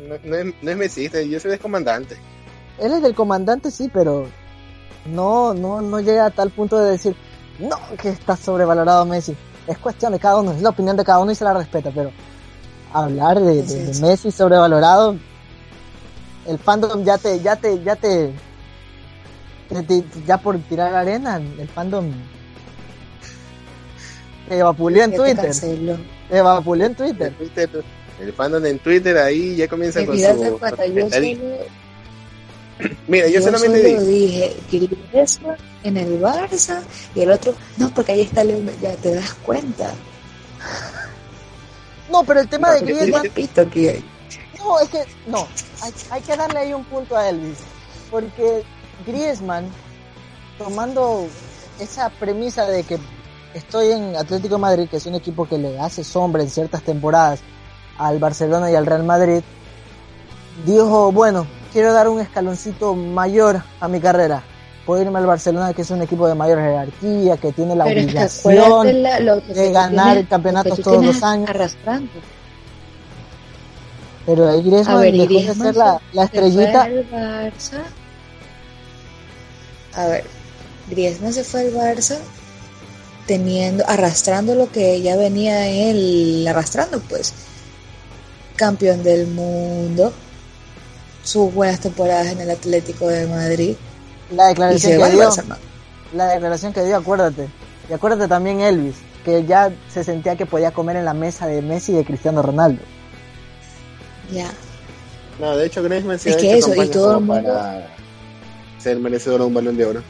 [0.00, 2.16] No, no es, no es mesista, yo soy descomandante.
[2.78, 4.26] Él es del comandante, sí, pero
[5.06, 7.14] no, no, no llega a tal punto de decir,
[7.58, 9.36] no, que está sobrevalorado Messi.
[9.66, 11.90] Es cuestión de cada uno, es la opinión de cada uno y se la respeta,
[11.94, 12.10] pero
[12.92, 13.62] hablar de.
[14.00, 15.16] Messi sobrevalorado,
[16.46, 18.32] el fandom ya te, ya te, ya te,
[20.26, 22.10] Ya por tirar arena, el fandom
[24.50, 25.52] evapulió en Twitter.
[26.32, 27.32] Evapulió en Twitter.
[28.20, 30.58] El fandom en Twitter ahí ya comienza con su...
[33.06, 36.82] Mira, yo, solamente dije, Griezmann en el Barça
[37.14, 39.92] y el otro, no, porque ahí está Leo, ya te das cuenta.
[42.10, 43.22] No, pero el tema de Griezmann...
[44.58, 45.48] No, es que, no,
[46.10, 47.58] hay, que darle ahí un punto a Elvis,
[48.10, 48.62] porque
[49.06, 49.64] Griezmann,
[50.58, 51.26] tomando
[51.80, 52.98] esa premisa de que
[53.54, 57.40] estoy en Atlético Madrid, que es un equipo que le hace sombra en ciertas temporadas
[57.98, 59.42] al Barcelona y al Real Madrid,
[60.66, 64.42] dijo, bueno, quiero dar un escaloncito mayor a mi carrera.
[64.86, 68.86] Puedo irme al Barcelona, que es un equipo de mayor jerarquía, que tiene la obligación
[68.86, 71.48] de ganar el campeonatos todos los años.
[71.48, 72.10] Arrastrando.
[74.26, 76.88] Pero ahí Griezmann a dejó de ser la, la estrellita.
[79.94, 80.24] A ver,
[80.88, 82.18] Griezmann se fue al Barça
[83.32, 87.32] teniendo, arrastrando lo que ya venía él arrastrando, pues.
[88.56, 90.12] Campeón del mundo,
[91.24, 93.74] sus buenas temporadas en el Atlético de Madrid.
[94.30, 95.30] La declaración que dio,
[96.12, 97.48] la declaración que dio, acuérdate.
[97.88, 101.62] Y acuérdate también Elvis, que ya se sentía que podía comer en la mesa de
[101.62, 102.82] Messi y de Cristiano Ronaldo.
[104.30, 104.50] Ya.
[105.40, 107.50] No, de hecho Griezmann se es que eso, y todo el mundo...
[107.50, 107.88] para
[108.78, 110.02] ser merecedor de un balón de oro.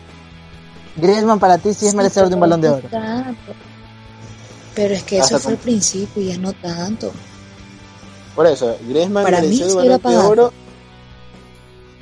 [0.97, 2.89] Griezmann para ti sí es merecedor de un balón de oro.
[4.75, 7.13] Pero es que eso fue al principio y ya no tanto.
[8.35, 10.53] Por eso, Griezmann para mereció el balón de oro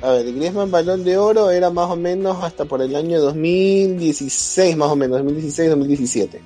[0.01, 4.75] a ver, Griezmann Balón de Oro era más o menos hasta por el año 2016,
[4.75, 6.41] más o menos, 2016, 2017.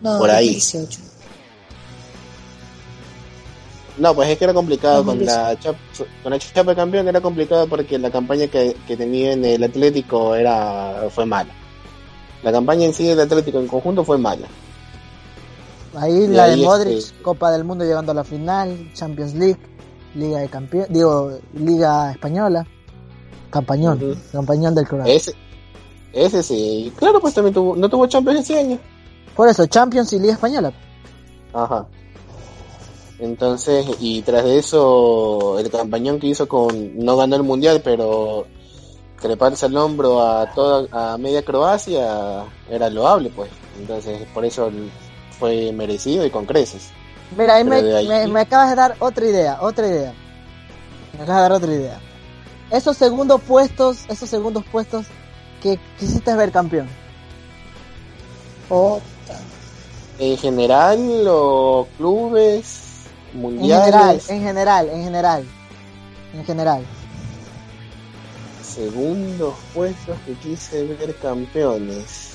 [0.00, 0.54] No, por ahí.
[0.54, 1.15] 2018.
[3.98, 5.78] No, pues es que era complicado con la, chapa,
[6.22, 9.62] con la chapa de campeón, era complicado porque la campaña que, que, tenía en el
[9.64, 11.52] Atlético era fue mala.
[12.42, 14.46] La campaña en sí del Atlético en conjunto fue mala.
[15.94, 19.58] Ahí la de Modric, este Copa del Mundo llegando a la final, Champions League
[20.16, 22.66] Liga de Campeones, digo, Liga Española,
[23.50, 25.14] campañón, campañón del Croacia.
[25.14, 25.34] Ese,
[26.12, 28.78] ese sí, claro, pues también tuvo, no tuvo Champions ese año.
[29.34, 30.72] Por eso, Champions y Liga Española.
[31.52, 31.86] Ajá.
[33.18, 38.46] Entonces, y tras de eso, el campañón que hizo con, no ganó el mundial, pero
[39.20, 43.50] treparse al hombro a toda, a media Croacia era loable, pues.
[43.78, 44.70] Entonces, por eso
[45.38, 46.90] fue merecido y con creces.
[47.36, 50.14] Mira, ahí me, acabas de dar otra idea, otra idea.
[51.16, 52.00] Me acabas de dar otra idea.
[52.70, 55.06] Esos segundos puestos, esos segundos puestos
[55.62, 56.88] que quisiste ver campeón.
[60.18, 62.85] ¿En general o clubes?
[63.32, 64.30] Mundiales.
[64.30, 65.44] En general, en general, en general.
[66.34, 66.86] En general.
[68.62, 72.34] Segundos puestos que quise ver campeones.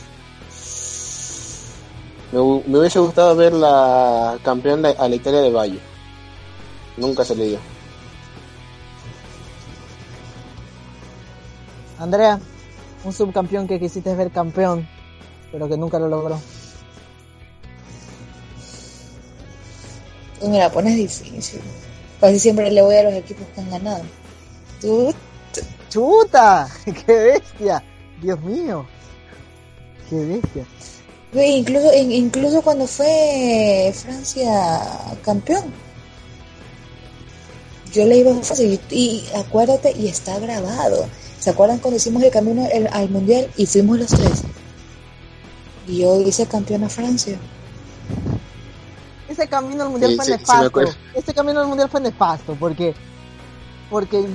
[2.31, 5.79] Me, hubiese gustado ver la campeón a la Italia de Valle.
[6.97, 7.59] Nunca se le dio.
[11.99, 12.39] Andrea,
[13.03, 14.87] un subcampeón que quisiste ver campeón,
[15.51, 16.39] pero que nunca lo logró.
[20.41, 21.61] Pues mira, pones difícil.
[22.19, 24.03] Casi siempre le voy a los equipos que han ganado.
[25.87, 26.67] ¡Chuta!
[27.05, 27.83] ¡Qué bestia!
[28.19, 28.87] Dios mío.
[30.09, 30.65] ¡Qué bestia!
[31.33, 34.81] Incluso, incluso cuando fue Francia
[35.23, 35.65] campeón.
[37.93, 41.05] Yo le iba a Francia y, acuérdate, y está grabado.
[41.39, 44.41] ¿Se acuerdan cuando hicimos el camino al mundial y fuimos los tres?
[45.87, 47.37] Y yo hice campeón a Francia.
[49.31, 50.81] Ese camino al mundial fue nefasto.
[51.13, 52.93] Ese camino al mundial fue nefasto porque
[53.89, 54.25] porque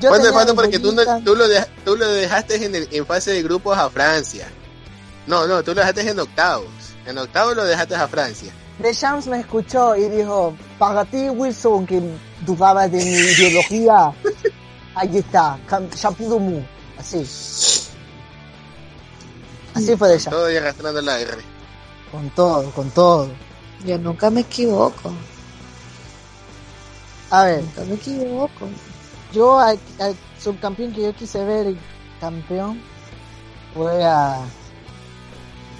[0.00, 1.44] yo fue nefasto porque tú, tú, lo
[1.84, 4.48] tú lo dejaste en, el, en fase de grupos a Francia.
[5.26, 6.66] No, no, tú lo dejaste en octavos.
[7.04, 8.52] En octavos lo dejaste a Francia.
[8.78, 12.02] Deschamps me escuchó y dijo, para ti Wilson, que
[12.46, 14.12] dudabas de mi ideología,
[14.94, 15.58] ahí está,
[15.94, 16.40] Chapido
[16.98, 17.18] así.
[19.74, 20.36] Así fue Deschamps.
[20.36, 21.32] Todo y arrastrando la R.
[22.10, 23.45] Con todo, con todo.
[23.84, 25.12] Yo nunca me equivoco.
[27.30, 27.62] A ver.
[27.62, 28.68] Nunca me equivoco.
[29.32, 31.76] Yo al, al subcampeón que yo quise ver
[32.20, 32.80] campeón
[33.74, 34.40] fue a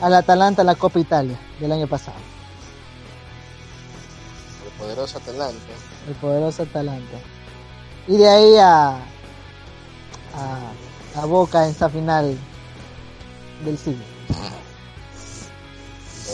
[0.00, 2.18] al Atalanta en la Copa Italia del año pasado.
[4.64, 5.72] El poderoso Atalanta.
[6.08, 7.18] El poderoso Atalanta.
[8.06, 8.98] Y de ahí a,
[11.14, 12.36] a, Boca en esta final
[13.64, 14.04] del siglo.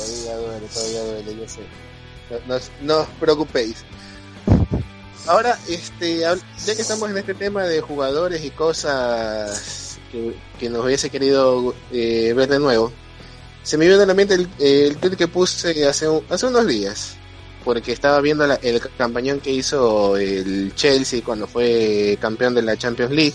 [0.02, 1.60] Todavía duele, todavía duele, yo sé.
[2.46, 3.84] No, no, os preocupéis.
[5.26, 9.98] Ahora, este, ya que estamos en este tema de jugadores y cosas
[10.58, 12.92] que, nos hubiese querido eh, ver de nuevo,
[13.62, 17.14] se me viene a la mente el, el tweet que puse hace, hace unos días,
[17.64, 23.12] porque estaba viendo el campañón que hizo el Chelsea cuando fue campeón de la Champions
[23.12, 23.34] League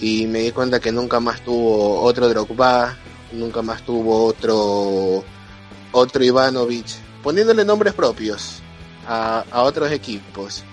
[0.00, 2.96] y me di cuenta que nunca más tuvo otro Drogba,
[3.32, 5.24] nunca más tuvo otro
[5.92, 6.86] otro Ivanovic,
[7.22, 8.62] poniéndole nombres propios
[9.06, 10.64] a, a otros equipos,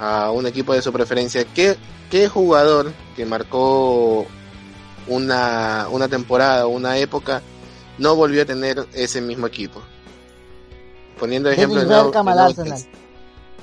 [0.00, 1.44] a un equipo de su preferencia.
[1.44, 1.76] ¿Qué,
[2.10, 4.26] qué jugador que marcó
[5.06, 7.42] una, una temporada, una época,
[7.98, 9.82] no volvió a tener ese mismo equipo?
[11.18, 12.84] Poniendo ejemplo Dennis de al Arsenal.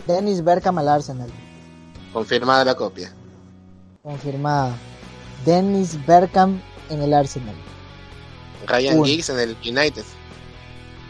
[0.07, 1.29] Dennis Bergkamp al Arsenal.
[2.13, 3.13] confirmada la copia.
[4.03, 4.75] Confirmada.
[5.45, 7.55] Dennis Bergkamp en el Arsenal.
[8.67, 9.03] Ryan.
[9.03, 10.03] Giggs en el United.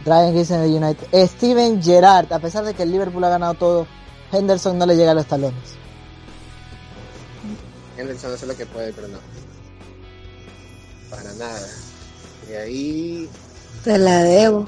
[0.05, 1.27] Ryan Giggs en el United.
[1.27, 3.87] Steven Gerrard, a pesar de que el Liverpool ha ganado todo,
[4.31, 5.75] Henderson no le llega a los talones.
[7.97, 9.19] Henderson hace lo que puede, pero no.
[11.09, 11.67] Para nada.
[12.49, 13.29] Y ahí
[13.83, 14.67] Te la debo.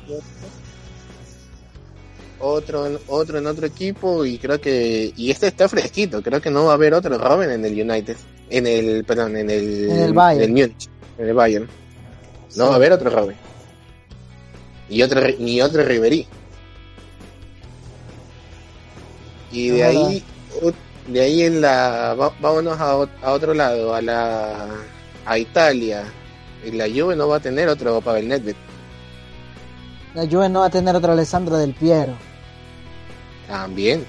[2.39, 6.51] otro en, otro en otro equipo y creo que y este está fresquito creo que
[6.51, 8.17] no va a haber otro Robin en el United
[8.49, 10.43] en el perdón en el En el Bayern.
[10.43, 11.69] en el Múnich, en el Bayern
[12.57, 13.37] no va a haber otro Robin
[14.93, 16.27] y otro ni otro Ribery
[19.51, 20.23] y de ahí
[21.07, 24.67] de ahí en la vámonos a, a otro lado a la
[25.25, 26.03] a Italia
[26.63, 28.55] y la Juve no va a tener otro Pavel Nedved
[30.13, 32.13] La Juve no va a tener otro Alessandro del Piero.
[33.47, 34.05] también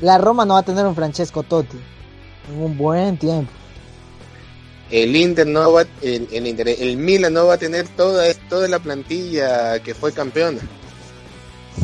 [0.00, 1.78] La Roma no va a tener un Francesco Totti.
[2.50, 3.52] En un buen tiempo.
[4.90, 8.68] El Inter no va, el, el, Inter- el Milan no va a tener toda, toda
[8.68, 10.60] la plantilla que fue campeona.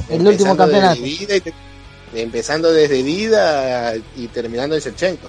[0.09, 1.01] El último campeonato.
[1.01, 1.55] desde Dida y te-
[2.15, 5.27] empezando desde Dida y terminando en Shevchenko.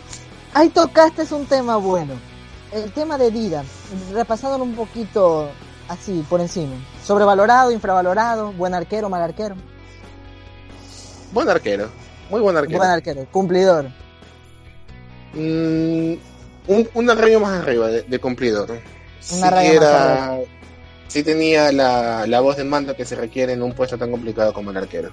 [0.54, 2.14] Ahí tocaste es un tema bueno.
[2.72, 3.64] El tema de Dida,
[4.14, 5.50] repasándolo un poquito
[5.90, 6.76] así por encima.
[7.06, 9.56] Sobrevalorado, infravalorado, buen arquero, mal arquero.
[11.32, 11.90] Buen arquero,
[12.30, 12.78] muy buen arquero.
[12.78, 13.90] Buen arquero, cumplidor.
[15.34, 16.14] Mm,
[16.68, 18.80] un, un arreglo más arriba de, de cumplidor.
[19.44, 20.38] Era-
[21.08, 24.54] sí tenía la, la voz de mando que se requiere en un puesto tan complicado
[24.54, 25.12] como el arquero.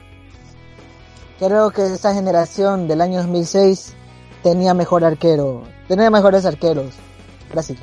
[1.39, 3.95] Creo que esa generación del año 2006
[4.43, 6.95] tenía mejor arquero, tenía mejores arqueros.
[7.53, 7.79] Brasil.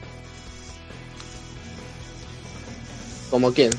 [3.29, 3.71] ¿Como quién?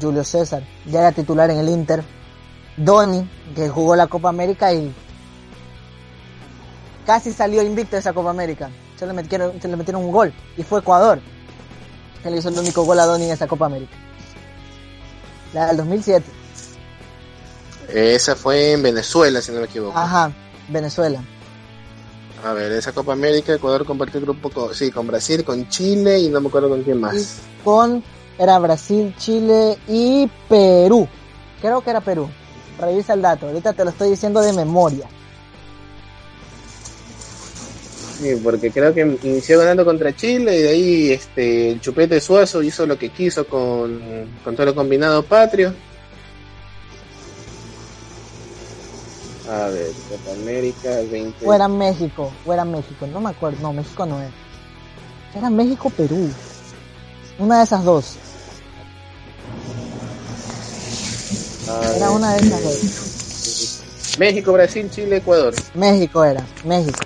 [0.00, 2.02] Julio César, ya era titular en el Inter.
[2.76, 4.92] Doni, que jugó la Copa América y
[7.08, 8.68] casi salió invicto de esa Copa América.
[8.98, 11.18] Se le metieron, se le metieron un gol y fue Ecuador
[12.22, 13.96] que le hizo el único gol a Doni en esa Copa América.
[15.54, 16.26] La del 2007.
[17.88, 19.96] Esa fue en Venezuela, si no me equivoco.
[19.98, 20.30] Ajá,
[20.68, 21.22] Venezuela.
[22.44, 26.18] A ver, esa Copa América, Ecuador compartió el grupo con, sí, con Brasil, con Chile
[26.18, 27.38] y no me acuerdo con quién Y más.
[27.64, 28.04] con
[28.38, 31.08] era Brasil, Chile y Perú.
[31.62, 32.28] Creo que era Perú.
[32.78, 33.46] Revisa el dato.
[33.46, 35.08] Ahorita te lo estoy diciendo de memoria.
[38.20, 42.62] Sí, porque creo que inició ganando contra Chile y de ahí este, el Chupete Suazo
[42.62, 44.00] hizo lo que quiso con,
[44.42, 45.72] con todo lo combinado patrio.
[49.48, 51.46] A ver, Copa América 20.
[51.46, 54.30] O era México, o era México, no me acuerdo, no, México no era.
[55.34, 56.28] Era México, Perú.
[57.38, 58.16] Una de esas dos,
[61.68, 64.18] A era ver, una de esas dos.
[64.18, 65.54] México, Brasil, Chile, Ecuador.
[65.74, 66.98] México era, México.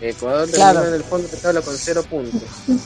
[0.00, 0.80] Ecuador Claro.
[0.80, 2.42] terminó en el fondo de tabla con cero puntos.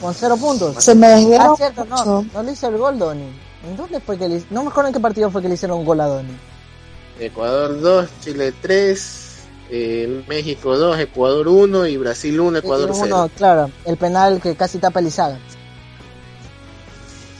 [0.00, 0.76] Con cero puntos.
[0.84, 2.26] Se me Ah, desviaron cierto, no, mucho.
[2.32, 3.32] no le hizo el gol Doni.
[3.68, 5.78] ¿En dónde fue que le No me acuerdo en qué partido fue que le hicieron
[5.80, 6.36] un gol a Doni.
[7.18, 9.26] Ecuador 2, Chile 3,
[10.28, 13.06] México 2, Ecuador 1 y Brasil 1, Ecuador Y 0.
[13.16, 15.36] uno, claro, el penal que casi tapa Elizaga.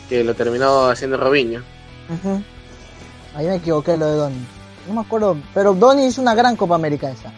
[0.09, 1.63] Que lo terminó haciendo Robinho.
[3.37, 4.47] Ahí me equivoqué lo de Doni.
[4.89, 7.31] No me acuerdo, pero Doni hizo una gran Copa América esa.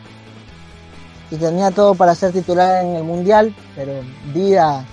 [1.32, 3.92] Y tenía todo para ser titular en el Mundial, pero
[4.32, 4.86] Dida...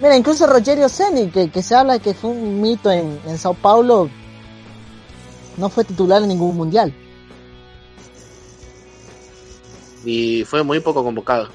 [0.00, 3.38] Mira, incluso Rogerio Ceni, que, que se habla de que fue un mito en, en
[3.38, 4.08] Sao Paulo,
[5.58, 6.92] no fue titular en ningún Mundial.
[10.04, 11.48] Y fue muy poco convocado.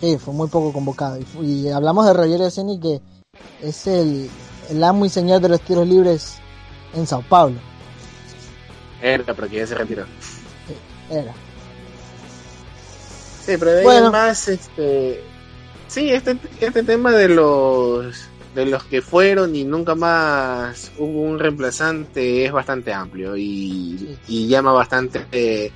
[0.00, 1.18] Sí, fue muy poco convocado.
[1.42, 3.00] Y, hablamos de Rogerio Ceni, que
[3.60, 4.30] es el,
[4.70, 6.36] el amo y señor de los tiros libres
[6.94, 7.58] en Sao Paulo.
[9.04, 10.06] Era, porque ya se retiró.
[11.10, 11.34] Era.
[13.44, 14.06] Sí, pero de Bueno.
[14.06, 15.22] en más, este.
[15.88, 21.38] Sí, este, este tema de los de los que fueron y nunca más hubo un
[21.38, 25.72] reemplazante es bastante amplio y, llama bastante eh,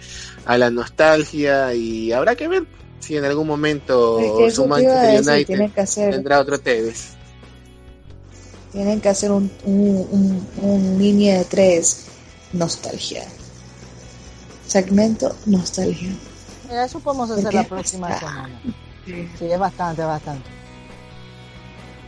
[0.46, 2.66] a la nostalgia y habrá que ver
[3.00, 4.20] si en algún momento
[4.50, 7.14] su Manchester United tendrá otro Tevez.
[8.72, 12.06] Tienen que hacer un, un, línea de tres
[12.52, 13.24] nostalgia.
[14.66, 16.10] Segmento nostalgia.
[16.70, 18.60] eso podemos hacer la próxima semana.
[19.38, 20.50] Sí, es bastante, bastante.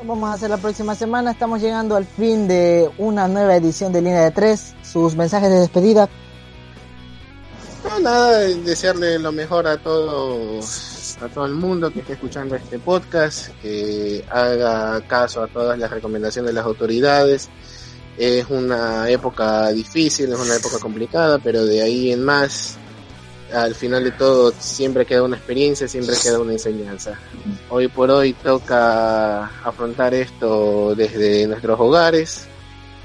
[0.04, 1.30] Vamos a hacer la próxima semana.
[1.30, 4.74] Estamos llegando al fin de una nueva edición de Línea de Tres.
[4.82, 6.10] Sus mensajes de despedida.
[7.84, 12.78] No, nada, desearle lo mejor a todos, a todo el mundo que esté escuchando este
[12.78, 17.48] podcast, que haga caso a todas las recomendaciones de las autoridades.
[18.16, 22.78] Es una época difícil, es una época complicada, pero de ahí en más
[23.52, 27.18] al final de todo siempre queda una experiencia, siempre queda una enseñanza.
[27.68, 32.46] Hoy por hoy toca afrontar esto desde nuestros hogares.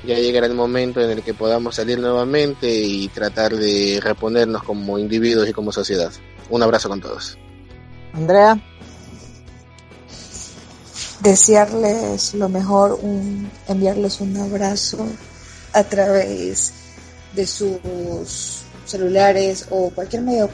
[0.05, 4.99] Ya llegará el momento en el que podamos salir nuevamente y tratar de reponernos como
[4.99, 6.11] individuos y como sociedad.
[6.49, 7.37] Un abrazo con todos.
[8.13, 8.59] Andrea.
[11.25, 15.07] Desearles lo mejor, un, enviarles un abrazo
[15.73, 16.71] a través
[17.33, 20.51] de sus celulares o cualquier medio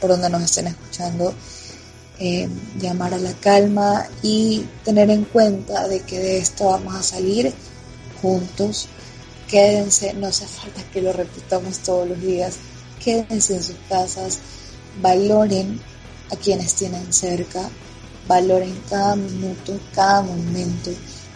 [0.00, 1.32] por donde nos estén escuchando,
[2.18, 2.48] eh,
[2.80, 7.54] llamar a la calma y tener en cuenta de que de esto vamos a salir
[8.20, 8.88] juntos.
[9.46, 12.56] Quédense, no hace falta que lo repitamos todos los días,
[13.04, 14.38] quédense en sus casas,
[15.00, 15.80] valoren
[16.32, 17.70] a quienes tienen cerca,
[18.26, 20.90] valoren cada minuto, cada momento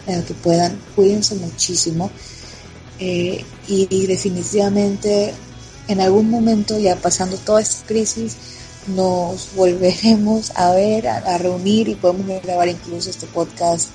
[0.05, 2.09] en el que puedan, cuídense muchísimo.
[2.99, 5.33] Eh, y definitivamente
[5.87, 8.35] en algún momento, ya pasando toda esta crisis,
[8.87, 13.89] nos volveremos a ver, a, reunir y podemos grabar incluso este podcast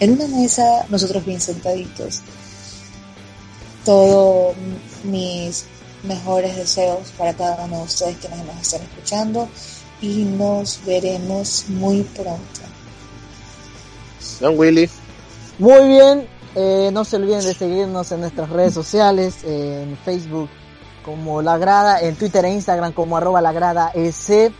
[0.00, 2.22] en una mesa, nosotros bien sentaditos.
[3.84, 4.56] Todos
[5.04, 5.64] mis
[6.02, 9.48] mejores deseos para cada uno de ustedes que nos están escuchando
[10.00, 12.60] y nos veremos muy pronto.
[14.40, 14.88] Don Willy.
[15.58, 20.48] Muy bien, eh, no se olviden de seguirnos en nuestras redes sociales, en Facebook,
[21.04, 24.52] como La Grada, en Twitter e Instagram como arroba La Grada S.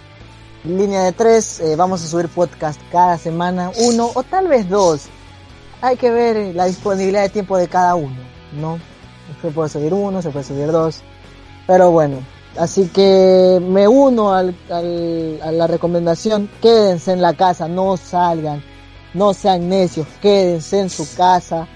[0.64, 5.07] Línea de tres, eh, vamos a subir podcast cada semana, uno o tal vez dos.
[5.80, 8.16] Hay que ver la disponibilidad de tiempo de cada uno,
[8.61, 8.78] ¿no?
[9.41, 11.03] Se puede subir uno, se puede subir dos.
[11.66, 12.18] Pero bueno,
[12.59, 18.62] así que me uno al, al, a la recomendación, quédense en la casa, no salgan,
[19.14, 21.66] no sean necios, quédense en su casa.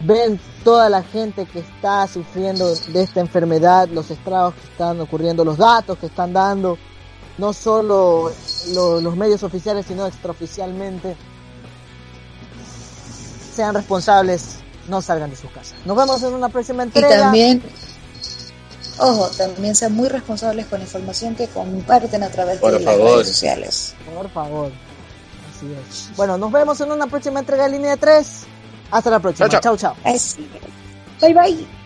[0.00, 5.44] Ven toda la gente que está sufriendo de esta enfermedad, los estragos que están ocurriendo,
[5.44, 6.78] los datos que están dando,
[7.38, 8.30] no solo
[8.66, 11.16] los medios oficiales, sino extraoficialmente.
[13.54, 14.56] Sean responsables,
[14.88, 15.74] no salgan de sus casas.
[15.84, 17.16] Nos vemos en una próxima entrega.
[17.16, 17.62] Y también,
[18.98, 23.28] ojo, también sean muy responsables con la información que comparten a través de las redes
[23.28, 23.94] sociales.
[24.14, 24.72] Por favor.
[25.54, 26.16] Así es.
[26.16, 28.44] Bueno, nos vemos en una próxima entrega de Línea 3.
[28.90, 29.48] Hasta la próxima.
[29.48, 29.96] Chao, chao.
[31.20, 31.83] Bye, bye.